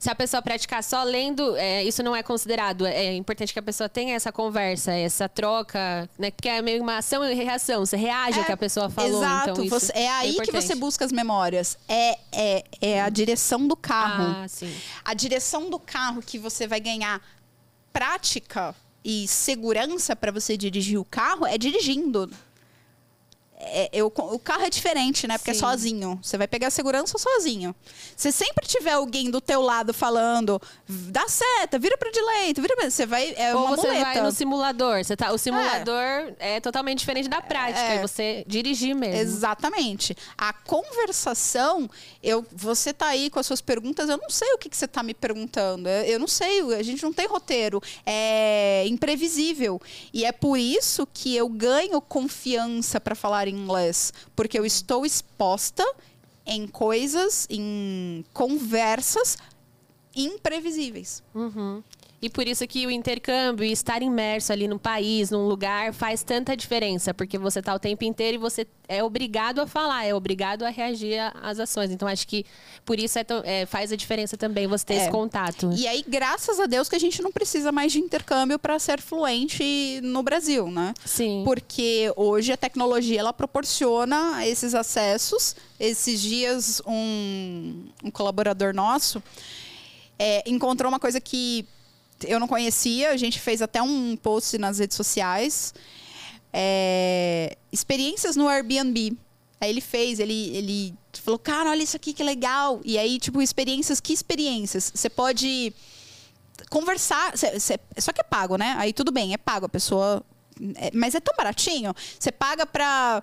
[0.00, 2.86] Se a pessoa praticar só lendo, é, isso não é considerado.
[2.86, 6.30] É importante que a pessoa tenha essa conversa, essa troca, né?
[6.30, 7.84] Porque é meio uma ação e reação.
[7.84, 9.20] Você reage ao que a pessoa falou.
[9.20, 9.50] Exato.
[9.50, 10.66] Então isso Você- é aí que importante.
[10.66, 11.76] você busca as memórias.
[11.88, 14.42] É, é, é a direção do carro.
[14.44, 14.72] Ah, sim.
[15.04, 17.20] A direção do carro que você vai ganhar
[17.92, 22.30] prática e segurança para você dirigir o carro é dirigindo.
[23.60, 25.36] É, eu- o carro é diferente, né?
[25.36, 25.58] Porque Sim.
[25.58, 26.18] é sozinho.
[26.22, 27.74] Você vai pegar segurança sozinho.
[28.16, 32.88] Se sempre tiver alguém do teu lado falando, dá seta, vira pra direita, vira pra...
[32.88, 33.34] Você vai...
[33.36, 34.04] É Ou uma você muleta.
[34.04, 35.02] vai no simulador.
[35.04, 37.80] Você tá, o simulador é, totalmente diferente da prática.
[37.80, 37.96] É.
[37.96, 39.16] E você dirigir mesmo.
[39.20, 40.16] Exatamente.
[40.36, 41.90] A conversação,
[42.22, 44.86] eu, você tá aí com as suas perguntas, eu não sei o que, que você
[44.86, 45.88] tá me perguntando.
[45.88, 47.82] Eu, eu não sei, a gente não tem roteiro.
[48.06, 49.80] É imprevisível.
[50.12, 54.12] E é por isso que eu ganho confiança para falar inglês.
[54.34, 55.84] Porque eu estou exposta
[56.46, 59.36] em coisas, em conversas
[60.14, 61.22] imprevisíveis.
[61.34, 61.82] Uhum.
[62.20, 66.24] E por isso que o intercâmbio e estar imerso ali no país, num lugar, faz
[66.24, 67.14] tanta diferença.
[67.14, 70.68] Porque você tá o tempo inteiro e você é obrigado a falar, é obrigado a
[70.68, 71.92] reagir às ações.
[71.92, 72.44] Então, acho que
[72.84, 74.96] por isso é tão- é, faz a diferença também você ter É.
[75.02, 75.70] esse contato.
[75.76, 79.00] E aí, graças a Deus, que a gente não precisa mais de intercâmbio para ser
[79.00, 80.94] fluente no Brasil, né?
[81.04, 81.42] Sim.
[81.44, 85.54] Porque hoje a tecnologia ela proporciona esses acessos.
[85.78, 89.22] Esses dias, um, um colaborador nosso
[90.18, 91.64] é, encontrou uma coisa que
[92.26, 93.10] eu não conhecia.
[93.10, 95.74] A gente fez até um post nas redes sociais.
[96.52, 99.16] É, experiências no Airbnb.
[99.60, 102.80] Aí ele fez, ele, ele falou, cara, olha isso aqui que legal.
[102.84, 104.90] E aí, tipo, experiências, que experiências?
[104.94, 105.72] Você pode
[106.70, 107.36] conversar.
[107.36, 108.74] cê- cê- só que é pago, né?
[108.78, 109.66] Aí tudo bem, é pago.
[109.66, 110.22] A pessoa.
[110.76, 111.94] é- mas é tão baratinho.
[112.18, 113.22] Você paga pra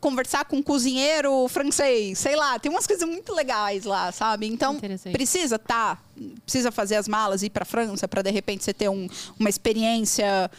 [0.00, 4.46] conversar com um cozinheiro francês, sei lá, tem umas coisas muito legais lá, sabe?
[4.46, 4.78] Então,
[5.12, 5.98] precisa, tá?
[6.44, 9.48] Precisa fazer as malas e ir pra França pra de repente você ter um- uma
[9.48, 10.50] experiência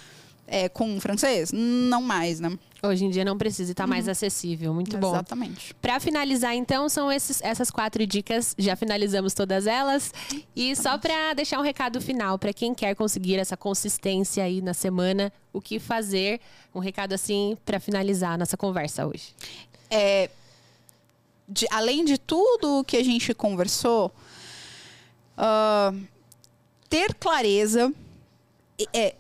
[0.56, 1.52] é, com francês?
[1.52, 2.58] Não mais, né?
[2.84, 4.74] Hoje em dia não precisa e tá mais acessível.
[4.74, 5.14] Muito bom.
[5.14, 5.74] Exatamente.
[5.76, 8.54] Para finalizar, então, são esses- essas quatro dicas.
[8.58, 10.14] Já finalizamos todas elas.
[10.56, 14.74] E só para deixar um recado final para quem quer conseguir essa consistência aí na
[14.74, 16.40] semana, o que fazer?
[16.76, 19.34] Um recado assim para finalizar a nossa conversa hoje.
[19.90, 20.30] é,
[21.48, 24.12] de- além de tudo que a gente conversou,
[25.38, 25.94] ah,
[26.90, 27.94] ter clareza,
[28.94, 29.16] é,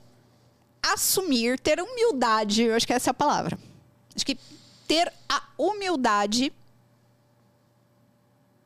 [0.83, 3.57] assumir, ter humildade, eu acho que essa é a palavra.
[4.15, 4.37] Acho que
[4.87, 6.51] ter a humildade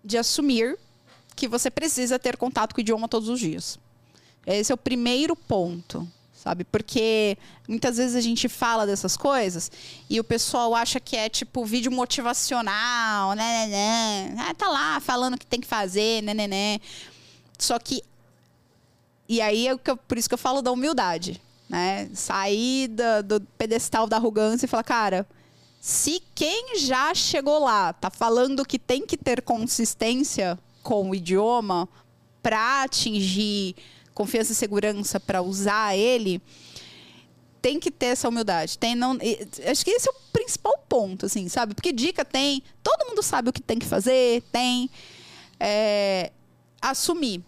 [0.03, 0.77] de assumir
[1.35, 3.77] que você precisa ter contato com o idioma todos os dias.
[4.45, 6.63] Esse é o primeiro ponto, sabe?
[6.63, 7.37] Porque
[7.67, 9.71] muitas vezes a gente fala dessas coisas
[10.09, 14.35] e o pessoal acha que é tipo vídeo motivacional, né, né, né.
[14.39, 16.79] Ah, tá lá falando o que tem que fazer, né, né, né.
[17.59, 18.01] Só que
[19.29, 22.09] e aí é por isso que eu falo da humildade, né?
[22.13, 22.89] Sair
[23.25, 25.27] do pedestal da arrogância e falar, cara,
[25.79, 31.87] se quem já chegou lá tá falando que tem que ter consistência com o idioma
[32.41, 33.75] para atingir
[34.13, 36.41] confiança e segurança para usar ele,
[37.61, 38.77] tem que ter essa humildade.
[38.77, 39.17] Tem não,
[39.69, 41.75] acho que esse é o principal ponto, assim, sabe?
[41.75, 44.89] Porque dica tem, todo mundo sabe o que tem que fazer, tem
[45.59, 46.31] é,
[46.81, 47.43] assumir.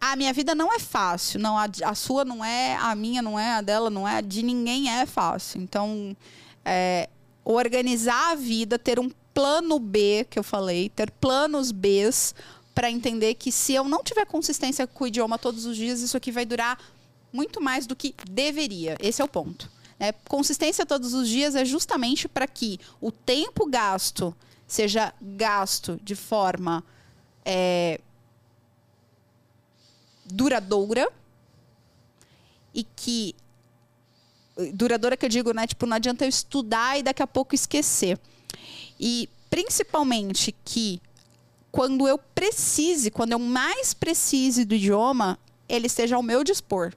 [0.00, 3.38] A minha vida não é fácil, não a, a sua não é, a minha não
[3.38, 5.60] é, a dela não é, de ninguém é fácil.
[5.60, 6.16] Então,
[6.64, 7.08] é,
[7.44, 12.34] organizar a vida, ter um plano B, que eu falei, ter planos Bs
[12.74, 16.16] para entender que se eu não tiver consistência com o idioma todos os dias, isso
[16.16, 16.78] aqui vai durar
[17.32, 18.96] muito mais do que deveria.
[19.00, 19.70] Esse é o ponto.
[19.98, 20.12] né?
[20.28, 24.34] consistência todos os dias é justamente para que o tempo gasto
[24.66, 26.84] seja gasto de forma
[27.44, 28.00] é,
[30.30, 31.10] duradoura
[32.74, 33.34] e que
[34.72, 35.66] duradoura que eu digo, né?
[35.66, 38.18] Tipo, não adianta eu estudar e daqui a pouco esquecer.
[38.98, 41.00] E principalmente que
[41.70, 46.92] quando eu precise, quando eu mais precise do idioma, ele esteja ao meu dispor.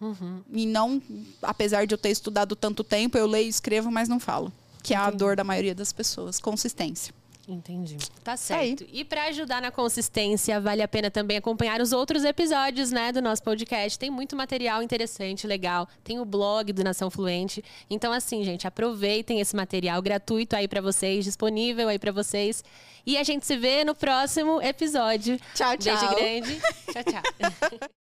[0.00, 0.42] Uhum.
[0.52, 1.02] E não,
[1.42, 4.52] apesar de eu ter estudado tanto tempo, eu leio e escrevo, mas não falo.
[4.82, 6.38] Que é a dor da maioria das pessoas.
[6.38, 7.14] Consistência.
[7.48, 7.98] Entendi.
[8.22, 8.86] Tá certo.
[8.90, 13.20] E para ajudar na consistência, vale a pena também acompanhar os outros episódios, né, do
[13.20, 13.98] nosso podcast.
[13.98, 15.88] Tem muito material interessante, legal.
[16.02, 17.62] Tem o blog do Nação Fluente.
[17.90, 22.64] Então assim, gente, aproveitem esse material gratuito aí para vocês, disponível aí para vocês.
[23.06, 25.38] E a gente se vê no próximo episódio.
[25.54, 25.96] Tchau, tchau.
[25.96, 26.60] Beijo grande.
[26.92, 27.88] tchau, tchau.